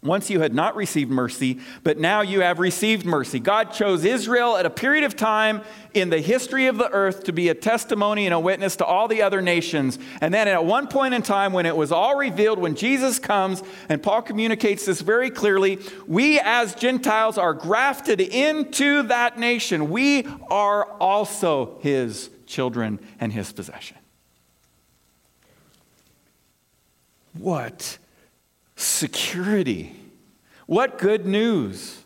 Once 0.03 0.29
you 0.29 0.41
had 0.41 0.53
not 0.53 0.75
received 0.75 1.09
mercy, 1.09 1.59
but 1.83 1.97
now 1.97 2.21
you 2.21 2.41
have 2.41 2.59
received 2.59 3.05
mercy. 3.05 3.39
God 3.39 3.71
chose 3.71 4.03
Israel 4.03 4.57
at 4.57 4.65
a 4.65 4.69
period 4.69 5.03
of 5.03 5.15
time 5.15 5.61
in 5.93 6.09
the 6.09 6.19
history 6.19 6.67
of 6.67 6.77
the 6.77 6.89
earth 6.91 7.23
to 7.23 7.31
be 7.31 7.49
a 7.49 7.53
testimony 7.53 8.25
and 8.25 8.33
a 8.33 8.39
witness 8.39 8.75
to 8.77 8.85
all 8.85 9.07
the 9.07 9.21
other 9.21 9.41
nations. 9.41 9.97
And 10.21 10.33
then 10.33 10.47
at 10.47 10.65
one 10.65 10.87
point 10.87 11.13
in 11.13 11.21
time, 11.21 11.53
when 11.53 11.65
it 11.65 11.75
was 11.75 11.91
all 11.91 12.17
revealed, 12.17 12.59
when 12.59 12.75
Jesus 12.75 13.17
comes, 13.19 13.63
and 13.87 14.03
Paul 14.03 14.21
communicates 14.21 14.85
this 14.85 15.01
very 15.01 15.29
clearly, 15.29 15.79
we 16.05 16.39
as 16.39 16.75
Gentiles 16.75 17.37
are 17.37 17.53
grafted 17.53 18.19
into 18.19 19.03
that 19.03 19.39
nation. 19.39 19.89
We 19.89 20.27
are 20.49 20.85
also 20.99 21.79
his 21.81 22.29
children 22.45 22.99
and 23.19 23.31
his 23.31 23.51
possession. 23.53 23.97
What 27.33 27.97
security. 28.75 29.95
What 30.65 30.97
good 30.97 31.25
news! 31.25 32.03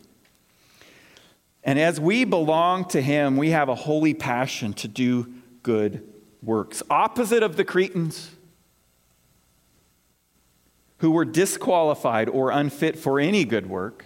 And 1.64 1.78
as 1.78 2.00
we 2.00 2.24
belong 2.24 2.86
to 2.86 3.02
Him, 3.02 3.36
we 3.36 3.50
have 3.50 3.68
a 3.68 3.74
holy 3.74 4.14
passion 4.14 4.72
to 4.74 4.88
do 4.88 5.32
good 5.62 6.06
works. 6.42 6.82
Opposite 6.88 7.42
of 7.42 7.56
the 7.56 7.64
Cretans, 7.64 8.30
who 10.98 11.10
were 11.10 11.24
disqualified 11.24 12.28
or 12.28 12.50
unfit 12.50 12.98
for 12.98 13.20
any 13.20 13.44
good 13.44 13.68
work, 13.68 14.04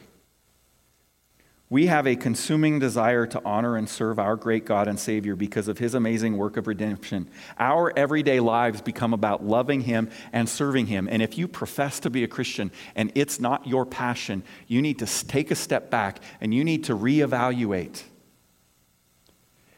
we 1.73 1.87
have 1.87 2.07
a 2.07 2.15
consuming 2.15 2.79
desire 2.79 3.25
to 3.25 3.41
honor 3.47 3.79
and 3.79 3.89
serve 3.89 4.19
our 4.19 4.37
great 4.37 4.67
God 4.67 4.89
and 4.89 5.01
Savior 5.01 5.35
because 5.35 5.69
of 5.69 5.79
His 5.79 5.95
amazing 5.95 6.37
work 6.37 6.59
of 6.59 6.67
redemption. 6.67 7.31
Our 7.59 7.91
everyday 7.97 8.41
lives 8.41 8.83
become 8.83 9.15
about 9.15 9.43
loving 9.43 9.81
Him 9.81 10.11
and 10.35 10.47
serving 10.47 10.89
Him. 10.89 11.09
And 11.11 11.23
if 11.23 11.39
you 11.39 11.49
profess 11.49 11.99
to 12.01 12.11
be 12.11 12.25
a 12.25 12.29
Christian 12.29 12.73
and 12.95 13.11
it's 13.15 13.41
not 13.41 13.67
your 13.67 13.87
passion, 13.87 14.43
you 14.67 14.83
need 14.83 14.99
to 14.99 15.07
take 15.07 15.51
a 15.51 15.55
step 15.55 15.89
back 15.91 16.21
and 16.43 16.53
you 16.53 16.63
need 16.63 16.85
to 16.85 16.95
reevaluate. 16.95 18.03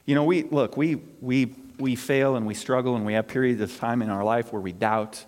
You 0.04 0.16
know, 0.16 0.24
we 0.24 0.42
look, 0.42 0.76
we, 0.76 0.96
we, 1.20 1.54
we 1.78 1.94
fail 1.94 2.34
and 2.34 2.44
we 2.44 2.54
struggle 2.54 2.96
and 2.96 3.06
we 3.06 3.12
have 3.12 3.28
periods 3.28 3.60
of 3.60 3.78
time 3.78 4.02
in 4.02 4.10
our 4.10 4.24
life 4.24 4.52
where 4.52 4.60
we 4.60 4.72
doubt. 4.72 5.24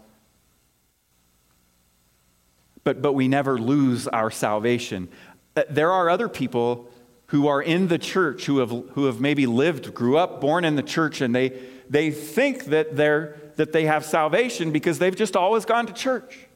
But, 2.83 3.03
but 3.03 3.13
we 3.13 3.29
never 3.29 3.57
lose 3.57 4.09
our 4.09 4.33
salvation. 4.33 5.09
Uh, 5.57 5.63
there 5.71 5.91
are 5.91 6.11
other 6.11 6.29
people 6.29 6.89
who 7.29 7.49
are 7.49 7.63
in 7.63 7.89
the 7.89 7.99
church 7.99 8.45
who 8.47 8.59
have, 8.59 8.71
who 8.71 9.07
have 9.07 9.21
maybe 9.21 9.47
lived, 9.47 9.95
grew 9.95 10.17
up, 10.17 10.41
born 10.41 10.65
in 10.65 10.77
the 10.77 10.83
church, 10.83 11.21
and 11.21 11.35
they, 11.35 11.59
they 11.89 12.11
think 12.11 12.67
that, 12.67 12.95
they're, 12.95 13.37
that 13.57 13.73
they 13.73 13.87
have 13.87 14.05
salvation 14.05 14.71
because 14.71 14.99
they've 14.99 15.17
just 15.17 15.35
always 15.35 15.65
gone 15.65 15.87
to 15.87 15.93
church. 15.93 16.47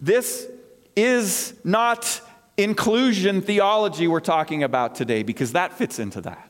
This 0.00 0.48
is 0.96 1.54
not 1.62 2.20
inclusion 2.56 3.40
theology 3.40 4.08
we're 4.08 4.20
talking 4.20 4.64
about 4.64 4.96
today 4.96 5.22
because 5.22 5.52
that 5.52 5.74
fits 5.74 5.98
into 5.98 6.20
that. 6.22 6.44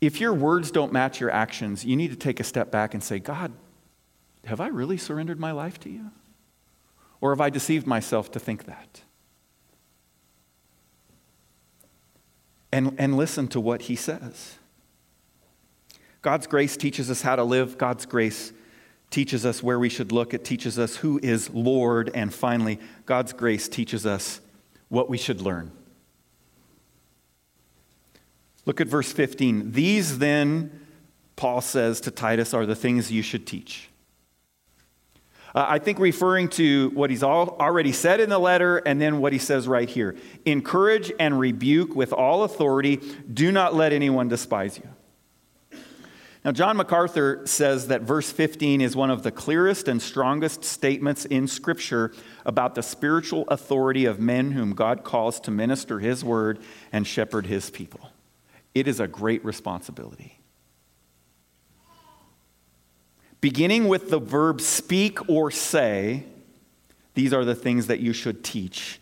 If 0.00 0.20
your 0.20 0.34
words 0.34 0.70
don't 0.70 0.92
match 0.92 1.18
your 1.18 1.30
actions, 1.30 1.84
you 1.84 1.96
need 1.96 2.10
to 2.10 2.16
take 2.16 2.38
a 2.38 2.44
step 2.44 2.70
back 2.70 2.94
and 2.94 3.02
say, 3.02 3.18
God, 3.18 3.52
have 4.44 4.60
I 4.60 4.68
really 4.68 4.98
surrendered 4.98 5.40
my 5.40 5.50
life 5.50 5.80
to 5.80 5.90
you? 5.90 6.10
Or 7.24 7.30
have 7.30 7.40
I 7.40 7.48
deceived 7.48 7.86
myself 7.86 8.30
to 8.32 8.38
think 8.38 8.66
that? 8.66 9.00
And, 12.70 12.94
and 12.98 13.16
listen 13.16 13.48
to 13.48 13.60
what 13.60 13.80
he 13.80 13.96
says. 13.96 14.56
God's 16.20 16.46
grace 16.46 16.76
teaches 16.76 17.10
us 17.10 17.22
how 17.22 17.34
to 17.36 17.42
live. 17.42 17.78
God's 17.78 18.04
grace 18.04 18.52
teaches 19.08 19.46
us 19.46 19.62
where 19.62 19.78
we 19.78 19.88
should 19.88 20.12
look. 20.12 20.34
It 20.34 20.44
teaches 20.44 20.78
us 20.78 20.96
who 20.96 21.18
is 21.22 21.48
Lord. 21.48 22.10
And 22.14 22.32
finally, 22.32 22.78
God's 23.06 23.32
grace 23.32 23.68
teaches 23.68 24.04
us 24.04 24.42
what 24.90 25.08
we 25.08 25.16
should 25.16 25.40
learn. 25.40 25.72
Look 28.66 28.82
at 28.82 28.86
verse 28.86 29.10
15. 29.10 29.72
These 29.72 30.18
then, 30.18 30.78
Paul 31.36 31.62
says 31.62 32.02
to 32.02 32.10
Titus, 32.10 32.52
are 32.52 32.66
the 32.66 32.76
things 32.76 33.10
you 33.10 33.22
should 33.22 33.46
teach. 33.46 33.88
Uh, 35.54 35.64
I 35.68 35.78
think 35.78 35.98
referring 35.98 36.48
to 36.50 36.90
what 36.90 37.10
he's 37.10 37.22
already 37.22 37.92
said 37.92 38.20
in 38.20 38.28
the 38.28 38.38
letter 38.38 38.78
and 38.78 39.00
then 39.00 39.20
what 39.20 39.32
he 39.32 39.38
says 39.38 39.68
right 39.68 39.88
here. 39.88 40.16
Encourage 40.44 41.12
and 41.20 41.38
rebuke 41.38 41.94
with 41.94 42.12
all 42.12 42.42
authority. 42.42 43.00
Do 43.32 43.52
not 43.52 43.74
let 43.74 43.92
anyone 43.92 44.28
despise 44.28 44.78
you. 44.78 44.88
Now, 46.44 46.52
John 46.52 46.76
MacArthur 46.76 47.46
says 47.46 47.86
that 47.86 48.02
verse 48.02 48.30
15 48.30 48.82
is 48.82 48.94
one 48.94 49.10
of 49.10 49.22
the 49.22 49.30
clearest 49.30 49.88
and 49.88 50.02
strongest 50.02 50.62
statements 50.62 51.24
in 51.24 51.48
Scripture 51.48 52.12
about 52.44 52.74
the 52.74 52.82
spiritual 52.82 53.44
authority 53.48 54.04
of 54.04 54.20
men 54.20 54.52
whom 54.52 54.74
God 54.74 55.04
calls 55.04 55.40
to 55.40 55.50
minister 55.50 56.00
His 56.00 56.22
word 56.22 56.58
and 56.92 57.06
shepherd 57.06 57.46
His 57.46 57.70
people. 57.70 58.10
It 58.74 58.86
is 58.86 59.00
a 59.00 59.08
great 59.08 59.42
responsibility. 59.42 60.38
Beginning 63.44 63.88
with 63.88 64.08
the 64.08 64.18
verb 64.18 64.62
speak 64.62 65.28
or 65.28 65.50
say, 65.50 66.24
these 67.12 67.34
are 67.34 67.44
the 67.44 67.54
things 67.54 67.88
that 67.88 68.00
you 68.00 68.14
should 68.14 68.42
teach. 68.42 68.98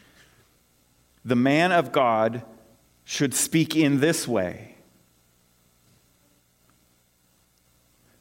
The 1.24 1.36
man 1.36 1.70
of 1.70 1.92
God 1.92 2.42
should 3.04 3.34
speak 3.34 3.76
in 3.76 4.00
this 4.00 4.26
way. 4.26 4.74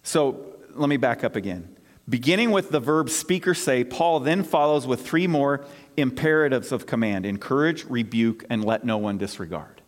So 0.04 0.46
let 0.76 0.90
me 0.90 0.98
back 0.98 1.24
up 1.24 1.36
again. 1.36 1.76
Beginning 2.08 2.52
with 2.52 2.70
the 2.70 2.80
verb 2.80 3.10
speak 3.10 3.48
or 3.48 3.56
say, 3.56 3.84
Paul 3.84 4.20
then 4.20 4.44
follows 4.44 4.86
with 4.86 5.02
three 5.02 5.26
more 5.26 5.66
imperatives 5.98 6.72
of 6.72 6.86
command 6.86 7.26
encourage, 7.26 7.84
rebuke, 7.86 8.46
and 8.48 8.64
let 8.64 8.84
no 8.84 9.00
one 9.00 9.18
disregard. 9.18 9.82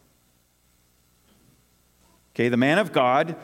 Okay, 2.33 2.49
the 2.49 2.57
man 2.57 2.79
of 2.79 2.91
God 2.91 3.35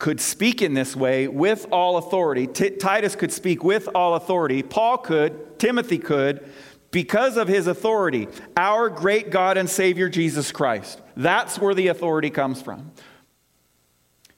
could 0.00 0.20
speak 0.20 0.62
in 0.62 0.72
this 0.72 0.96
way 0.96 1.28
with 1.28 1.66
all 1.70 1.98
authority. 1.98 2.46
T- 2.46 2.70
Titus 2.70 3.14
could 3.14 3.30
speak 3.30 3.62
with 3.62 3.86
all 3.94 4.14
authority. 4.14 4.62
Paul 4.62 4.96
could, 4.98 5.58
Timothy 5.58 5.98
could, 5.98 6.50
because 6.90 7.36
of 7.36 7.46
his 7.46 7.66
authority. 7.66 8.26
Our 8.56 8.88
great 8.88 9.30
God 9.30 9.58
and 9.58 9.68
Savior 9.68 10.08
Jesus 10.08 10.50
Christ. 10.52 11.00
That's 11.16 11.58
where 11.58 11.74
the 11.74 11.88
authority 11.88 12.30
comes 12.30 12.62
from. 12.62 12.90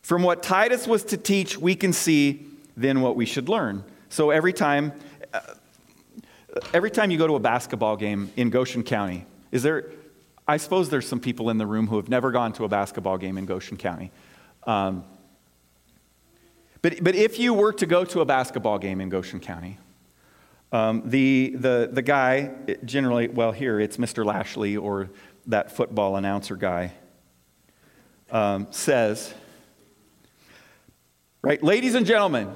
From 0.03 0.25
what 0.25 0.43
Titus 0.43 0.89
was 0.89 1.05
to 1.05 1.17
teach, 1.17 1.57
we 1.57 1.77
can 1.77 1.93
see 1.93 2.45
then 2.77 3.01
what 3.01 3.15
we 3.15 3.25
should 3.25 3.49
learn. 3.49 3.85
So 4.09 4.31
every 4.31 4.53
time, 4.53 4.93
uh, 5.33 5.41
every 6.75 6.91
time 6.91 7.13
you 7.13 7.19
go 7.19 7.29
to 7.29 7.37
a 7.37 7.41
basketball 7.41 7.97
game 7.97 8.33
in 8.37 8.51
Goshen 8.51 8.83
County, 8.83 9.27
is 9.53 9.63
there, 9.63 9.93
I 10.49 10.57
suppose 10.57 10.91
there's 10.91 11.07
some 11.07 11.21
people 11.21 11.51
in 11.51 11.59
the 11.59 11.67
room 11.67 11.87
who 11.87 11.97
have 11.97 12.09
never 12.09 12.33
gone 12.33 12.53
to 12.55 12.65
a 12.65 12.69
basketball 12.69 13.17
game 13.17 13.39
in 13.39 13.47
Goshen 13.47 13.77
County. 13.77 14.11
Um, 14.65 15.05
but, 16.83 17.03
but 17.03 17.15
if 17.15 17.39
you 17.39 17.55
were 17.55 17.73
to 17.75 17.87
go 17.87 18.05
to 18.05 18.21
a 18.21 18.25
basketball 18.25 18.79
game 18.79 19.01
in 19.01 19.09
Goshen 19.09 19.39
County, 19.41 19.79
um, 20.73 21.03
the, 21.05 21.55
the, 21.57 21.91
the 21.93 22.03
guy, 22.03 22.51
generally, 22.85 23.29
well, 23.29 23.53
here 23.53 23.79
it's 23.79 23.99
Mr. 23.99 24.25
Lashley 24.25 24.77
or 24.77 25.11
that 25.47 25.71
football 25.71 26.17
announcer 26.17 26.57
guy, 26.57 26.93
um, 28.31 28.67
says, 28.71 29.33
right, 31.43 31.63
ladies 31.63 31.95
and 31.95 32.05
gentlemen, 32.05 32.53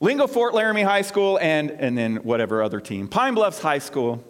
Lingle 0.00 0.26
Fort 0.26 0.54
Laramie 0.54 0.82
High 0.82 1.02
School 1.02 1.38
and, 1.38 1.70
and 1.70 1.96
then 1.96 2.16
whatever 2.16 2.62
other 2.62 2.80
team, 2.80 3.06
Pine 3.06 3.34
Bluffs 3.34 3.60
High 3.60 3.78
School, 3.78 4.24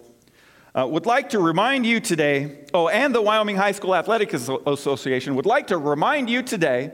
uh, 0.74 0.86
would 0.86 1.06
like 1.06 1.30
to 1.30 1.38
remind 1.38 1.86
you 1.86 2.00
today, 2.00 2.64
oh, 2.74 2.88
and 2.88 3.14
the 3.14 3.22
Wyoming 3.22 3.56
High 3.56 3.72
School 3.72 3.94
Athletic 3.94 4.32
Association 4.34 5.36
would 5.36 5.46
like 5.46 5.68
to 5.68 5.78
remind 5.78 6.28
you 6.28 6.42
today 6.42 6.92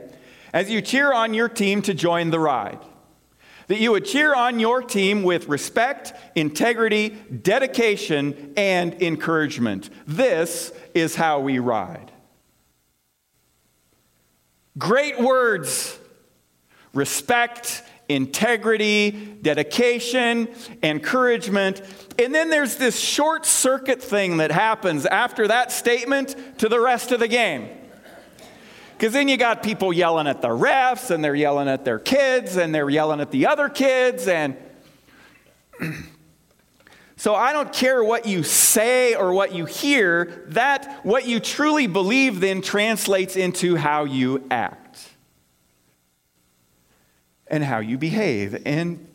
as 0.53 0.69
you 0.69 0.81
cheer 0.81 1.13
on 1.13 1.33
your 1.33 1.49
team 1.49 1.81
to 1.83 1.93
join 1.93 2.29
the 2.29 2.39
ride. 2.39 2.79
That 3.67 3.79
you 3.79 3.91
would 3.91 4.05
cheer 4.05 4.33
on 4.33 4.59
your 4.59 4.81
team 4.81 5.23
with 5.23 5.47
respect, 5.47 6.13
integrity, 6.35 7.09
dedication, 7.09 8.53
and 8.55 9.01
encouragement. 9.01 9.89
This 10.07 10.71
is 10.93 11.15
how 11.15 11.41
we 11.41 11.59
ride. 11.59 12.11
Great 14.77 15.19
words 15.19 15.99
respect, 16.93 17.83
integrity, 18.09 19.11
dedication, 19.11 20.47
encouragement. 20.81 21.81
And 22.17 22.33
then 22.33 22.49
there's 22.49 22.77
this 22.77 22.99
short 22.99 23.45
circuit 23.45 24.01
thing 24.01 24.37
that 24.37 24.51
happens 24.51 25.05
after 25.05 25.47
that 25.47 25.71
statement 25.71 26.35
to 26.59 26.69
the 26.69 26.79
rest 26.79 27.11
of 27.11 27.19
the 27.19 27.27
game. 27.27 27.69
Because 28.97 29.13
then 29.13 29.27
you 29.27 29.37
got 29.37 29.61
people 29.61 29.93
yelling 29.93 30.25
at 30.25 30.41
the 30.41 30.47
refs, 30.47 31.11
and 31.11 31.23
they're 31.23 31.35
yelling 31.35 31.67
at 31.67 31.85
their 31.85 31.99
kids, 31.99 32.57
and 32.57 32.73
they're 32.73 32.89
yelling 32.89 33.19
at 33.19 33.29
the 33.29 33.45
other 33.45 33.69
kids, 33.69 34.27
and 34.27 34.57
so 37.15 37.35
I 37.35 37.53
don't 37.53 37.71
care 37.71 38.03
what 38.03 38.25
you 38.25 38.41
say 38.41 39.13
or 39.13 39.33
what 39.33 39.53
you 39.53 39.65
hear, 39.65 40.43
that 40.47 41.05
what 41.05 41.27
you 41.27 41.39
truly 41.39 41.85
believe 41.85 42.39
then 42.39 42.63
translates 42.63 43.35
into 43.35 43.75
how 43.75 44.05
you 44.05 44.43
act 44.49 45.09
and 47.45 47.63
how 47.63 47.77
you 47.77 47.99
behave. 47.99 48.63
And 48.65 49.07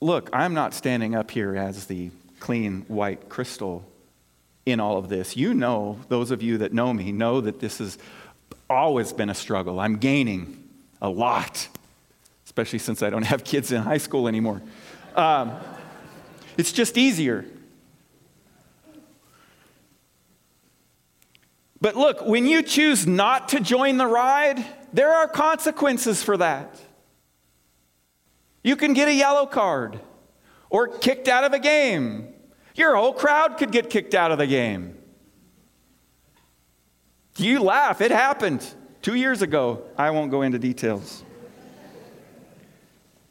look, 0.00 0.30
I'm 0.32 0.52
not 0.52 0.74
standing 0.74 1.14
up 1.14 1.30
here 1.30 1.54
as 1.54 1.86
the 1.86 2.10
clean 2.40 2.86
white 2.88 3.28
crystal 3.28 3.84
in 4.66 4.80
all 4.80 4.98
of 4.98 5.08
this. 5.08 5.36
You 5.36 5.54
know, 5.54 6.00
those 6.08 6.32
of 6.32 6.42
you 6.42 6.58
that 6.58 6.72
know 6.72 6.92
me 6.92 7.12
know 7.12 7.40
that 7.40 7.60
this 7.60 7.80
is 7.80 7.98
always 8.70 9.12
been 9.12 9.28
a 9.28 9.34
struggle. 9.34 9.80
I'm 9.80 9.96
gaining 9.96 10.68
a 11.02 11.10
lot, 11.10 11.68
especially 12.46 12.78
since 12.78 13.02
I 13.02 13.10
don't 13.10 13.24
have 13.24 13.44
kids 13.44 13.72
in 13.72 13.82
high 13.82 13.98
school 13.98 14.28
anymore. 14.28 14.62
Um, 15.16 15.52
it's 16.56 16.72
just 16.72 16.96
easier. 16.96 17.44
But 21.80 21.96
look, 21.96 22.24
when 22.26 22.46
you 22.46 22.62
choose 22.62 23.06
not 23.06 23.48
to 23.50 23.60
join 23.60 23.96
the 23.96 24.06
ride, 24.06 24.64
there 24.92 25.12
are 25.12 25.26
consequences 25.26 26.22
for 26.22 26.36
that. 26.36 26.78
You 28.62 28.76
can 28.76 28.92
get 28.92 29.08
a 29.08 29.14
yellow 29.14 29.46
card 29.46 30.00
or 30.68 30.88
kicked 30.88 31.26
out 31.26 31.44
of 31.44 31.54
a 31.54 31.58
game. 31.58 32.34
Your 32.74 32.94
whole 32.96 33.14
crowd 33.14 33.56
could 33.56 33.72
get 33.72 33.88
kicked 33.88 34.14
out 34.14 34.30
of 34.30 34.38
the 34.38 34.46
game. 34.46 34.99
You 37.36 37.62
laugh, 37.62 38.00
it 38.00 38.10
happened 38.10 38.66
two 39.02 39.14
years 39.14 39.42
ago. 39.42 39.82
I 39.96 40.10
won't 40.10 40.30
go 40.30 40.42
into 40.42 40.58
details. 40.58 41.24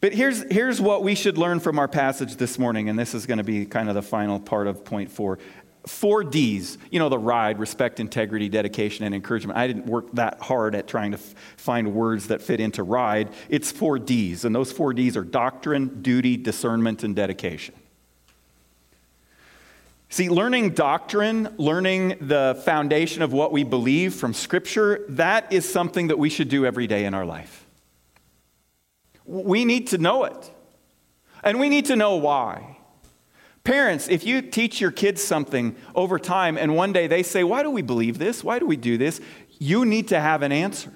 But 0.02 0.14
here's, 0.14 0.44
here's 0.50 0.80
what 0.80 1.04
we 1.04 1.14
should 1.14 1.38
learn 1.38 1.60
from 1.60 1.78
our 1.78 1.88
passage 1.88 2.38
this 2.38 2.58
morning, 2.58 2.88
and 2.88 2.98
this 2.98 3.14
is 3.14 3.26
going 3.26 3.38
to 3.38 3.44
be 3.44 3.66
kind 3.66 3.90
of 3.90 3.96
the 3.96 4.02
final 4.02 4.40
part 4.40 4.68
of 4.68 4.86
point 4.86 5.12
four. 5.12 5.40
Four 5.86 6.24
D's, 6.24 6.78
you 6.90 7.00
know, 7.00 7.10
the 7.10 7.18
ride, 7.18 7.60
respect, 7.60 8.00
integrity, 8.00 8.48
dedication, 8.50 9.06
and 9.06 9.16
encouragement. 9.16 9.58
I 9.58 9.68
didn't 9.68 9.88
work 9.88 10.12
that 10.14 10.40
hard 10.40 10.76
at 10.76 10.88
trying 10.88 11.12
to 11.12 11.18
f- 11.18 11.36
find 11.58 11.94
words 11.94 12.28
that 12.28 12.42
fit 12.42 12.60
into 12.60 12.84
ride. 12.84 13.30
It's 13.50 13.72
four 13.72 13.98
D's, 13.98 14.46
and 14.46 14.56
those 14.56 14.72
four 14.72 14.94
D's 14.94 15.18
are 15.18 15.24
doctrine, 15.24 16.02
duty, 16.02 16.38
discernment, 16.38 17.04
and 17.04 17.16
dedication. 17.16 17.76
See, 20.12 20.28
learning 20.28 20.72
doctrine, 20.72 21.54
learning 21.58 22.18
the 22.20 22.60
foundation 22.66 23.22
of 23.22 23.32
what 23.32 23.52
we 23.52 23.64
believe 23.64 24.16
from 24.16 24.34
Scripture, 24.34 25.06
that 25.10 25.54
is 25.54 25.72
something 25.72 26.08
that 26.08 26.18
we 26.18 26.30
should 26.30 26.50
do 26.50 26.66
every 26.66 26.88
day 26.88 27.06
in 27.06 27.14
our 27.14 27.26
life. 27.26 27.68
We 29.24 29.66
need 29.66 29.88
to 29.88 30.00
know 30.00 30.24
it, 30.24 30.52
and 31.44 31.60
we 31.60 31.70
need 31.70 31.86
to 31.86 31.96
know 31.96 32.16
why. 32.16 32.78
Parents, 33.64 34.08
if 34.10 34.26
you 34.26 34.42
teach 34.42 34.82
your 34.82 34.90
kids 34.90 35.24
something 35.24 35.76
over 35.94 36.18
time 36.18 36.58
and 36.58 36.76
one 36.76 36.92
day 36.92 37.06
they 37.06 37.22
say, 37.22 37.44
Why 37.44 37.62
do 37.62 37.70
we 37.70 37.84
believe 37.84 38.18
this? 38.18 38.44
Why 38.44 38.58
do 38.58 38.66
we 38.66 38.78
do 38.78 38.98
this? 38.98 39.22
You 39.60 39.86
need 39.86 40.08
to 40.08 40.20
have 40.20 40.42
an 40.42 40.52
answer. 40.52 40.92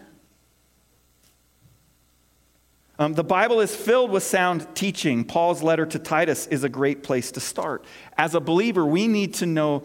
Um, 3.00 3.14
the 3.14 3.24
Bible 3.24 3.60
is 3.60 3.76
filled 3.76 4.12
with 4.12 4.22
sound 4.22 4.68
teaching. 4.76 5.24
Paul's 5.26 5.64
letter 5.64 5.86
to 5.86 5.98
Titus 5.98 6.46
is 6.48 6.64
a 6.64 6.70
great 6.70 7.02
place 7.02 7.32
to 7.32 7.40
start. 7.40 7.84
As 8.18 8.36
a 8.36 8.40
believer, 8.40 8.86
we 8.86 9.08
need 9.08 9.34
to 9.36 9.46
know. 9.46 9.84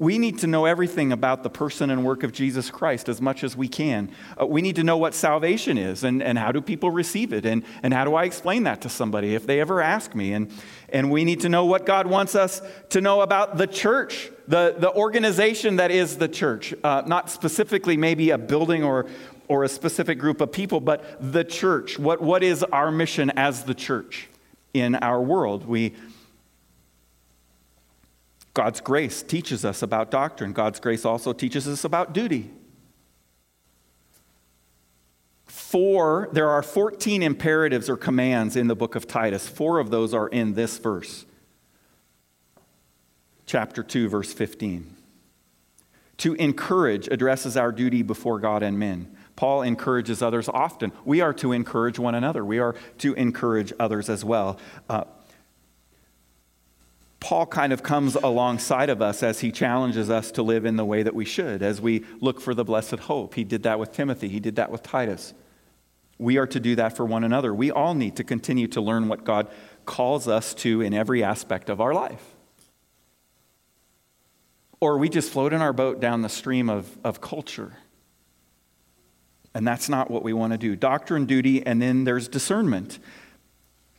We 0.00 0.16
need 0.18 0.38
to 0.38 0.46
know 0.46 0.64
everything 0.64 1.10
about 1.10 1.42
the 1.42 1.50
person 1.50 1.90
and 1.90 2.04
work 2.04 2.22
of 2.22 2.30
Jesus 2.30 2.70
Christ 2.70 3.08
as 3.08 3.20
much 3.20 3.42
as 3.42 3.56
we 3.56 3.66
can. 3.66 4.12
Uh, 4.40 4.46
we 4.46 4.62
need 4.62 4.76
to 4.76 4.84
know 4.84 4.96
what 4.96 5.12
salvation 5.12 5.76
is 5.76 6.04
and, 6.04 6.22
and 6.22 6.38
how 6.38 6.52
do 6.52 6.60
people 6.60 6.92
receive 6.92 7.32
it 7.32 7.44
and, 7.44 7.64
and 7.82 7.92
how 7.92 8.04
do 8.04 8.14
I 8.14 8.22
explain 8.22 8.62
that 8.62 8.80
to 8.82 8.88
somebody 8.88 9.34
if 9.34 9.44
they 9.44 9.58
ever 9.58 9.82
ask 9.82 10.14
me. 10.14 10.34
And, 10.34 10.52
and 10.90 11.10
we 11.10 11.24
need 11.24 11.40
to 11.40 11.48
know 11.48 11.64
what 11.64 11.84
God 11.84 12.06
wants 12.06 12.36
us 12.36 12.62
to 12.90 13.00
know 13.00 13.22
about 13.22 13.56
the 13.56 13.66
church, 13.66 14.30
the, 14.46 14.76
the 14.78 14.92
organization 14.92 15.76
that 15.76 15.90
is 15.90 16.16
the 16.16 16.28
church. 16.28 16.72
Uh, 16.84 17.02
not 17.04 17.28
specifically 17.28 17.96
maybe 17.96 18.30
a 18.30 18.38
building 18.38 18.84
or, 18.84 19.06
or 19.48 19.64
a 19.64 19.68
specific 19.68 20.18
group 20.18 20.40
of 20.40 20.52
people, 20.52 20.80
but 20.80 21.16
the 21.20 21.44
church. 21.44 21.98
What, 21.98 22.20
what 22.20 22.42
is 22.42 22.62
our 22.64 22.92
mission 22.92 23.30
as 23.30 23.64
the 23.64 23.74
church 23.74 24.28
in 24.74 24.94
our 24.96 25.20
world? 25.20 25.66
We, 25.66 25.94
God's 28.54 28.80
grace 28.80 29.22
teaches 29.22 29.64
us 29.64 29.82
about 29.82 30.10
doctrine. 30.10 30.52
God's 30.52 30.80
grace 30.80 31.04
also 31.04 31.32
teaches 31.32 31.66
us 31.66 31.84
about 31.84 32.12
duty. 32.12 32.50
Four, 35.46 36.28
there 36.32 36.48
are 36.48 36.62
14 36.62 37.22
imperatives 37.22 37.88
or 37.88 37.96
commands 37.96 38.56
in 38.56 38.68
the 38.68 38.76
book 38.76 38.94
of 38.94 39.06
Titus. 39.06 39.46
Four 39.48 39.78
of 39.78 39.90
those 39.90 40.14
are 40.14 40.28
in 40.28 40.54
this 40.54 40.78
verse, 40.78 41.24
chapter 43.46 43.82
2, 43.82 44.08
verse 44.08 44.32
15. 44.32 44.96
To 46.18 46.34
encourage 46.34 47.08
addresses 47.08 47.56
our 47.56 47.70
duty 47.70 48.02
before 48.02 48.38
God 48.38 48.62
and 48.62 48.78
men. 48.78 49.14
Paul 49.38 49.62
encourages 49.62 50.20
others 50.20 50.48
often. 50.48 50.90
We 51.04 51.20
are 51.20 51.32
to 51.34 51.52
encourage 51.52 51.96
one 51.96 52.16
another, 52.16 52.44
we 52.44 52.58
are 52.58 52.74
to 52.98 53.14
encourage 53.14 53.72
others 53.78 54.08
as 54.08 54.24
well. 54.24 54.58
Uh, 54.88 55.04
Paul 57.20 57.46
kind 57.46 57.72
of 57.72 57.84
comes 57.84 58.16
alongside 58.16 58.90
of 58.90 59.00
us 59.00 59.22
as 59.22 59.38
he 59.38 59.52
challenges 59.52 60.10
us 60.10 60.32
to 60.32 60.42
live 60.42 60.64
in 60.64 60.74
the 60.74 60.84
way 60.84 61.04
that 61.04 61.14
we 61.14 61.24
should, 61.24 61.62
as 61.62 61.80
we 61.80 62.04
look 62.20 62.40
for 62.40 62.52
the 62.52 62.64
blessed 62.64 62.96
hope. 62.98 63.34
He 63.34 63.44
did 63.44 63.62
that 63.62 63.78
with 63.78 63.92
Timothy, 63.92 64.28
he 64.28 64.40
did 64.40 64.56
that 64.56 64.72
with 64.72 64.82
Titus. 64.82 65.34
We 66.18 66.36
are 66.36 66.48
to 66.48 66.58
do 66.58 66.74
that 66.74 66.96
for 66.96 67.06
one 67.06 67.22
another. 67.22 67.54
We 67.54 67.70
all 67.70 67.94
need 67.94 68.16
to 68.16 68.24
continue 68.24 68.66
to 68.66 68.80
learn 68.80 69.06
what 69.06 69.22
God 69.22 69.48
calls 69.86 70.26
us 70.26 70.52
to 70.54 70.80
in 70.80 70.92
every 70.92 71.22
aspect 71.22 71.70
of 71.70 71.80
our 71.80 71.94
life. 71.94 72.34
Or 74.80 74.98
we 74.98 75.08
just 75.08 75.30
float 75.30 75.52
in 75.52 75.62
our 75.62 75.72
boat 75.72 76.00
down 76.00 76.22
the 76.22 76.28
stream 76.28 76.68
of, 76.68 76.98
of 77.04 77.20
culture 77.20 77.76
And 79.54 79.66
that's 79.66 79.88
not 79.88 80.10
what 80.10 80.22
we 80.22 80.32
want 80.32 80.52
to 80.52 80.58
do. 80.58 80.76
Doctrine, 80.76 81.26
duty, 81.26 81.66
and 81.66 81.80
then 81.80 82.04
there's 82.04 82.28
discernment. 82.28 82.98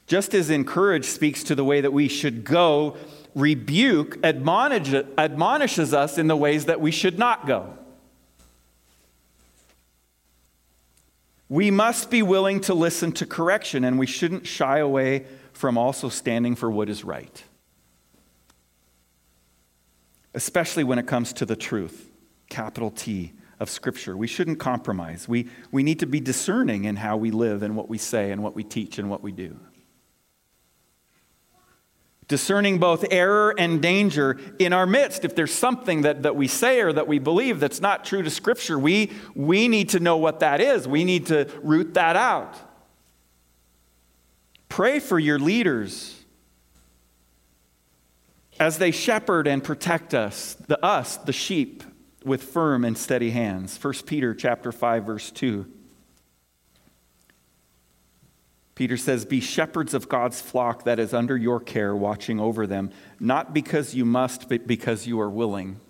Just 0.07 0.33
as 0.33 0.49
encourage 0.49 1.05
speaks 1.05 1.43
to 1.43 1.55
the 1.55 1.63
way 1.63 1.81
that 1.81 1.91
we 1.91 2.07
should 2.07 2.43
go, 2.43 2.97
rebuke 3.35 4.17
admonish, 4.23 4.93
admonishes 5.17 5.93
us 5.93 6.17
in 6.17 6.27
the 6.27 6.35
ways 6.35 6.65
that 6.65 6.81
we 6.81 6.91
should 6.91 7.19
not 7.19 7.45
go. 7.45 7.73
We 11.47 11.71
must 11.71 12.11
be 12.11 12.21
willing 12.21 12.61
to 12.61 12.75
listen 12.75 13.11
to 13.13 13.25
correction, 13.25 13.83
and 13.83 13.97
we 13.97 14.05
shouldn't 14.05 14.45
shy 14.45 14.77
away 14.79 15.25
from 15.51 15.77
also 15.77 16.07
standing 16.09 16.55
for 16.55 16.69
what 16.69 16.89
is 16.89 17.03
right, 17.03 17.43
especially 20.33 20.83
when 20.83 20.99
it 20.99 21.07
comes 21.07 21.33
to 21.33 21.45
the 21.45 21.55
truth, 21.55 22.09
capital 22.49 22.91
T, 22.91 23.33
of 23.59 23.69
Scripture. 23.69 24.15
We 24.15 24.27
shouldn't 24.27 24.59
compromise. 24.59 25.27
We, 25.27 25.49
we 25.71 25.83
need 25.83 25.99
to 25.99 26.05
be 26.05 26.19
discerning 26.19 26.85
in 26.85 26.95
how 26.95 27.17
we 27.17 27.31
live 27.31 27.63
and 27.63 27.75
what 27.75 27.89
we 27.89 27.97
say 27.97 28.31
and 28.31 28.43
what 28.43 28.55
we 28.55 28.63
teach 28.63 28.97
and 28.99 29.09
what 29.09 29.21
we 29.21 29.31
do 29.31 29.59
discerning 32.29 32.77
both 32.77 33.03
error 33.11 33.53
and 33.57 33.81
danger 33.81 34.37
in 34.59 34.71
our 34.71 34.85
midst. 34.85 35.25
If 35.25 35.35
there's 35.35 35.53
something 35.53 36.03
that, 36.03 36.23
that 36.23 36.37
we 36.37 36.47
say 36.47 36.79
or 36.79 36.93
that 36.93 37.07
we 37.07 37.19
believe 37.19 37.59
that's 37.59 37.81
not 37.81 38.05
true 38.05 38.21
to 38.21 38.29
Scripture, 38.29 38.79
we, 38.79 39.11
we 39.35 39.67
need 39.67 39.89
to 39.89 39.99
know 39.99 40.15
what 40.15 40.39
that 40.39 40.61
is. 40.61 40.87
We 40.87 41.03
need 41.03 41.25
to 41.27 41.49
root 41.61 41.95
that 41.95 42.15
out. 42.15 42.55
Pray 44.69 44.99
for 44.99 45.19
your 45.19 45.39
leaders 45.39 46.15
as 48.59 48.77
they 48.77 48.91
shepherd 48.91 49.47
and 49.47 49.63
protect 49.63 50.13
us, 50.13 50.53
the 50.67 50.83
us, 50.85 51.17
the 51.17 51.33
sheep, 51.33 51.83
with 52.23 52.43
firm 52.43 52.83
and 52.83 52.97
steady 52.97 53.31
hands. 53.31 53.81
1 53.81 53.93
Peter 54.05 54.33
chapter 54.33 54.71
5 54.71 55.05
verse 55.05 55.31
2. 55.31 55.65
Peter 58.79 58.95
says, 58.95 59.25
Be 59.25 59.41
shepherds 59.41 59.93
of 59.93 60.07
God's 60.07 60.39
flock 60.39 60.85
that 60.85 60.99
is 60.99 61.13
under 61.13 61.35
your 61.35 61.59
care, 61.59 61.93
watching 61.93 62.39
over 62.39 62.65
them, 62.65 62.91
not 63.19 63.53
because 63.53 63.93
you 63.93 64.05
must, 64.05 64.47
but 64.47 64.65
because 64.65 65.05
you 65.05 65.19
are 65.19 65.29
willing. 65.29 65.81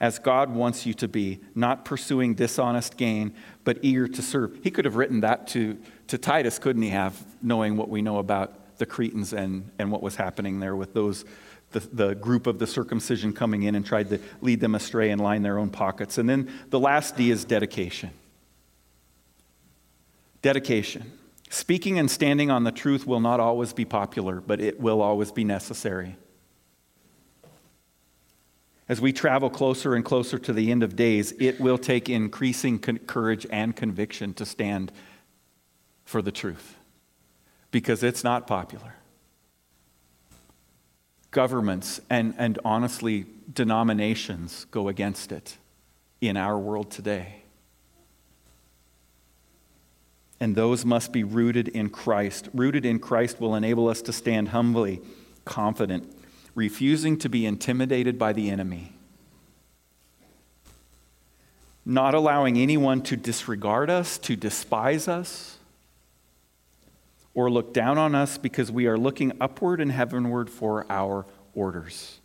As 0.00 0.18
God 0.18 0.54
wants 0.54 0.86
you 0.86 0.94
to 0.94 1.06
be, 1.06 1.40
not 1.54 1.84
pursuing 1.84 2.32
dishonest 2.32 2.96
gain, 2.96 3.34
but 3.62 3.78
eager 3.82 4.08
to 4.08 4.22
serve. 4.22 4.58
He 4.62 4.70
could 4.70 4.86
have 4.86 4.96
written 4.96 5.20
that 5.20 5.46
to, 5.48 5.76
to 6.06 6.16
Titus, 6.16 6.58
couldn't 6.58 6.80
he 6.80 6.88
have, 6.88 7.22
knowing 7.42 7.76
what 7.76 7.90
we 7.90 8.00
know 8.00 8.16
about 8.16 8.78
the 8.78 8.86
Cretans 8.86 9.34
and, 9.34 9.70
and 9.78 9.92
what 9.92 10.02
was 10.02 10.16
happening 10.16 10.60
there 10.60 10.76
with 10.76 10.94
those, 10.94 11.26
the, 11.72 11.80
the 11.80 12.14
group 12.14 12.46
of 12.46 12.58
the 12.58 12.66
circumcision 12.66 13.32
coming 13.32 13.64
in 13.64 13.74
and 13.74 13.84
tried 13.84 14.08
to 14.10 14.18
lead 14.40 14.60
them 14.60 14.74
astray 14.74 15.10
and 15.10 15.20
line 15.20 15.42
their 15.42 15.58
own 15.58 15.70
pockets. 15.70 16.18
And 16.18 16.28
then 16.28 16.50
the 16.70 16.80
last 16.80 17.16
D 17.16 17.30
is 17.30 17.44
dedication. 17.44 18.10
Dedication. 20.40 21.12
Speaking 21.50 21.98
and 21.98 22.10
standing 22.10 22.50
on 22.50 22.64
the 22.64 22.72
truth 22.72 23.06
will 23.06 23.20
not 23.20 23.40
always 23.40 23.72
be 23.72 23.84
popular, 23.84 24.40
but 24.40 24.60
it 24.60 24.80
will 24.80 25.00
always 25.00 25.32
be 25.32 25.44
necessary. 25.44 26.16
As 28.88 29.00
we 29.00 29.12
travel 29.12 29.50
closer 29.50 29.94
and 29.94 30.04
closer 30.04 30.38
to 30.38 30.52
the 30.52 30.70
end 30.70 30.82
of 30.82 30.96
days, 30.96 31.32
it 31.38 31.60
will 31.60 31.76
take 31.76 32.08
increasing 32.08 32.78
courage 32.78 33.46
and 33.50 33.76
conviction 33.76 34.32
to 34.34 34.46
stand 34.46 34.92
for 36.04 36.22
the 36.22 36.32
truth 36.32 36.76
because 37.70 38.02
it's 38.02 38.24
not 38.24 38.46
popular. 38.46 38.94
Governments 41.30 42.00
and, 42.08 42.34
and 42.38 42.58
honestly, 42.64 43.26
denominations 43.52 44.66
go 44.70 44.88
against 44.88 45.32
it 45.32 45.58
in 46.20 46.36
our 46.36 46.58
world 46.58 46.90
today 46.90 47.38
and 50.40 50.54
those 50.54 50.84
must 50.84 51.12
be 51.12 51.24
rooted 51.24 51.68
in 51.68 51.90
Christ. 51.90 52.48
Rooted 52.54 52.84
in 52.84 52.98
Christ 52.98 53.40
will 53.40 53.54
enable 53.54 53.88
us 53.88 54.02
to 54.02 54.12
stand 54.12 54.48
humbly, 54.48 55.00
confident, 55.44 56.12
refusing 56.54 57.18
to 57.18 57.28
be 57.28 57.44
intimidated 57.44 58.18
by 58.18 58.32
the 58.32 58.50
enemy, 58.50 58.92
not 61.84 62.14
allowing 62.14 62.56
anyone 62.56 63.02
to 63.02 63.16
disregard 63.16 63.90
us, 63.90 64.18
to 64.18 64.36
despise 64.36 65.08
us, 65.08 65.57
or 67.38 67.48
look 67.48 67.72
down 67.72 67.96
on 67.98 68.16
us 68.16 68.36
because 68.36 68.68
we 68.68 68.88
are 68.88 68.98
looking 68.98 69.32
upward 69.40 69.80
and 69.80 69.92
heavenward 69.92 70.50
for 70.50 70.84
our 70.90 71.24
orders. 71.54 72.18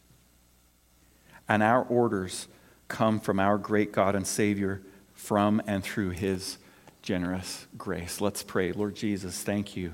And 1.48 1.62
our 1.62 1.84
orders 1.84 2.48
come 2.88 3.20
from 3.20 3.40
our 3.40 3.60
great 3.60 3.92
God 3.92 4.16
and 4.16 4.26
Savior 4.26 4.82
from 5.14 5.62
and 5.68 5.84
through 5.84 6.10
His 6.10 6.58
generous 7.04 7.68
grace. 7.78 8.22
Let's 8.22 8.42
pray. 8.42 8.72
Lord 8.72 8.96
Jesus, 8.96 9.44
thank 9.44 9.78
you. 9.78 9.94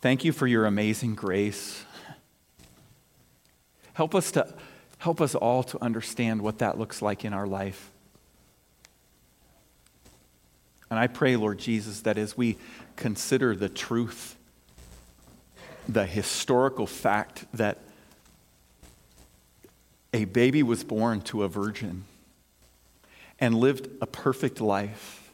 Thank 0.00 0.24
you 0.24 0.30
for 0.30 0.46
your 0.46 0.64
amazing 0.64 1.16
grace. 1.16 1.84
Help 3.94 4.14
us 4.14 4.30
to 4.30 4.54
help 4.98 5.20
us 5.20 5.34
all 5.34 5.64
to 5.64 5.82
understand 5.82 6.40
what 6.40 6.58
that 6.58 6.78
looks 6.78 7.02
like 7.02 7.24
in 7.24 7.32
our 7.32 7.48
life. 7.48 7.90
And 10.90 10.98
I 10.98 11.06
pray, 11.06 11.36
Lord 11.36 11.58
Jesus, 11.58 12.00
that 12.02 12.16
as 12.16 12.36
we 12.36 12.56
consider 12.94 13.56
the 13.56 13.68
truth, 13.68 14.36
the 15.88 16.06
historical 16.06 16.86
fact 16.86 17.44
that 17.54 17.78
a 20.12 20.24
baby 20.24 20.62
was 20.62 20.84
born 20.84 21.20
to 21.22 21.42
a 21.42 21.48
virgin 21.48 22.04
and 23.38 23.54
lived 23.54 23.88
a 24.00 24.06
perfect 24.06 24.60
life 24.60 25.32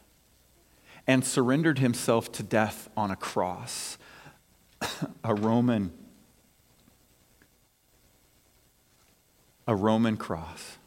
and 1.05 1.23
surrendered 1.23 1.79
himself 1.79 2.31
to 2.33 2.43
death 2.43 2.89
on 2.97 3.11
a 3.11 3.15
cross, 3.15 3.97
a 5.23 5.33
Roman 5.33 5.91
a 9.67 9.75
Roman 9.75 10.17
cross. 10.17 10.77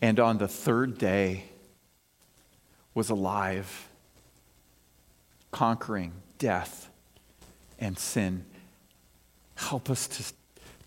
And 0.00 0.18
on 0.18 0.38
the 0.38 0.48
third 0.48 0.98
day 0.98 1.44
was 2.94 3.10
alive, 3.10 3.88
conquering 5.50 6.12
death 6.38 6.88
and 7.78 7.98
sin. 7.98 8.44
Help 9.54 9.90
us 9.90 10.06
to, 10.06 10.32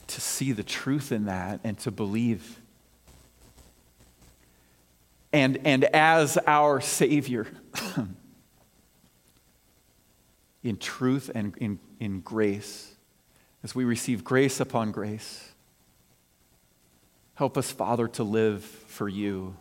to 0.08 0.22
see 0.22 0.52
the 0.52 0.64
truth 0.64 1.12
in 1.12 1.26
that 1.26 1.60
and 1.64 1.78
to 1.80 1.92
believe 1.92 2.60
and, 5.36 5.60
and 5.66 5.84
as 5.84 6.38
our 6.48 6.80
Savior. 6.80 7.46
in 10.64 10.78
truth 10.78 11.30
and 11.36 11.56
in, 11.58 11.78
in 12.00 12.22
grace, 12.22 12.96
as 13.62 13.76
we 13.76 13.84
receive 13.84 14.24
grace 14.24 14.60
upon 14.60 14.92
grace. 14.92 15.52
Help 17.36 17.58
us, 17.58 17.70
Father, 17.70 18.08
to 18.08 18.24
live 18.24 18.64
for 18.64 19.10
you, 19.10 19.56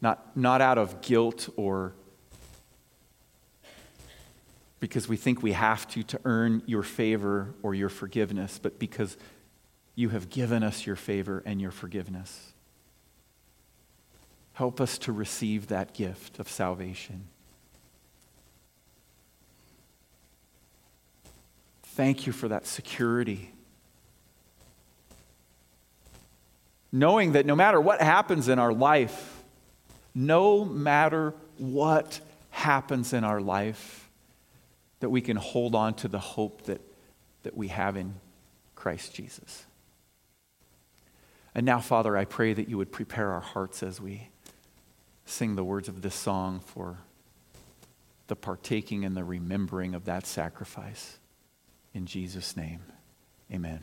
not, 0.00 0.36
not 0.36 0.60
out 0.60 0.78
of 0.78 1.00
guilt 1.00 1.48
or 1.56 1.92
because 4.80 5.08
we 5.08 5.16
think 5.16 5.42
we 5.42 5.52
have 5.52 5.88
to 5.88 6.02
to 6.04 6.20
earn 6.24 6.62
your 6.66 6.82
favor 6.82 7.54
or 7.62 7.74
your 7.74 7.88
forgiveness, 7.88 8.60
but 8.62 8.78
because 8.78 9.16
you 9.94 10.10
have 10.10 10.30
given 10.30 10.62
us 10.62 10.86
your 10.86 10.94
favor 10.94 11.42
and 11.44 11.60
your 11.60 11.72
forgiveness. 11.72 12.52
Help 14.52 14.80
us 14.80 14.98
to 14.98 15.12
receive 15.12 15.68
that 15.68 15.94
gift 15.94 16.38
of 16.38 16.48
salvation. 16.48 17.24
Thank 21.82 22.26
you 22.26 22.32
for 22.32 22.46
that 22.46 22.64
security. 22.66 23.50
Knowing 26.92 27.32
that 27.32 27.44
no 27.44 27.56
matter 27.56 27.80
what 27.80 28.00
happens 28.00 28.48
in 28.48 28.60
our 28.60 28.72
life, 28.72 29.37
no 30.14 30.64
matter 30.64 31.34
what 31.58 32.20
happens 32.50 33.12
in 33.12 33.24
our 33.24 33.40
life, 33.40 34.08
that 35.00 35.10
we 35.10 35.20
can 35.20 35.36
hold 35.36 35.74
on 35.74 35.94
to 35.94 36.08
the 36.08 36.18
hope 36.18 36.62
that, 36.62 36.80
that 37.42 37.56
we 37.56 37.68
have 37.68 37.96
in 37.96 38.14
Christ 38.74 39.14
Jesus. 39.14 39.64
And 41.54 41.64
now, 41.64 41.80
Father, 41.80 42.16
I 42.16 42.24
pray 42.24 42.52
that 42.52 42.68
you 42.68 42.78
would 42.78 42.92
prepare 42.92 43.32
our 43.32 43.40
hearts 43.40 43.82
as 43.82 44.00
we 44.00 44.28
sing 45.24 45.56
the 45.56 45.64
words 45.64 45.88
of 45.88 46.02
this 46.02 46.14
song 46.14 46.60
for 46.60 46.98
the 48.28 48.36
partaking 48.36 49.04
and 49.04 49.16
the 49.16 49.24
remembering 49.24 49.94
of 49.94 50.04
that 50.04 50.26
sacrifice. 50.26 51.18
In 51.94 52.06
Jesus' 52.06 52.56
name, 52.56 52.80
amen. 53.52 53.80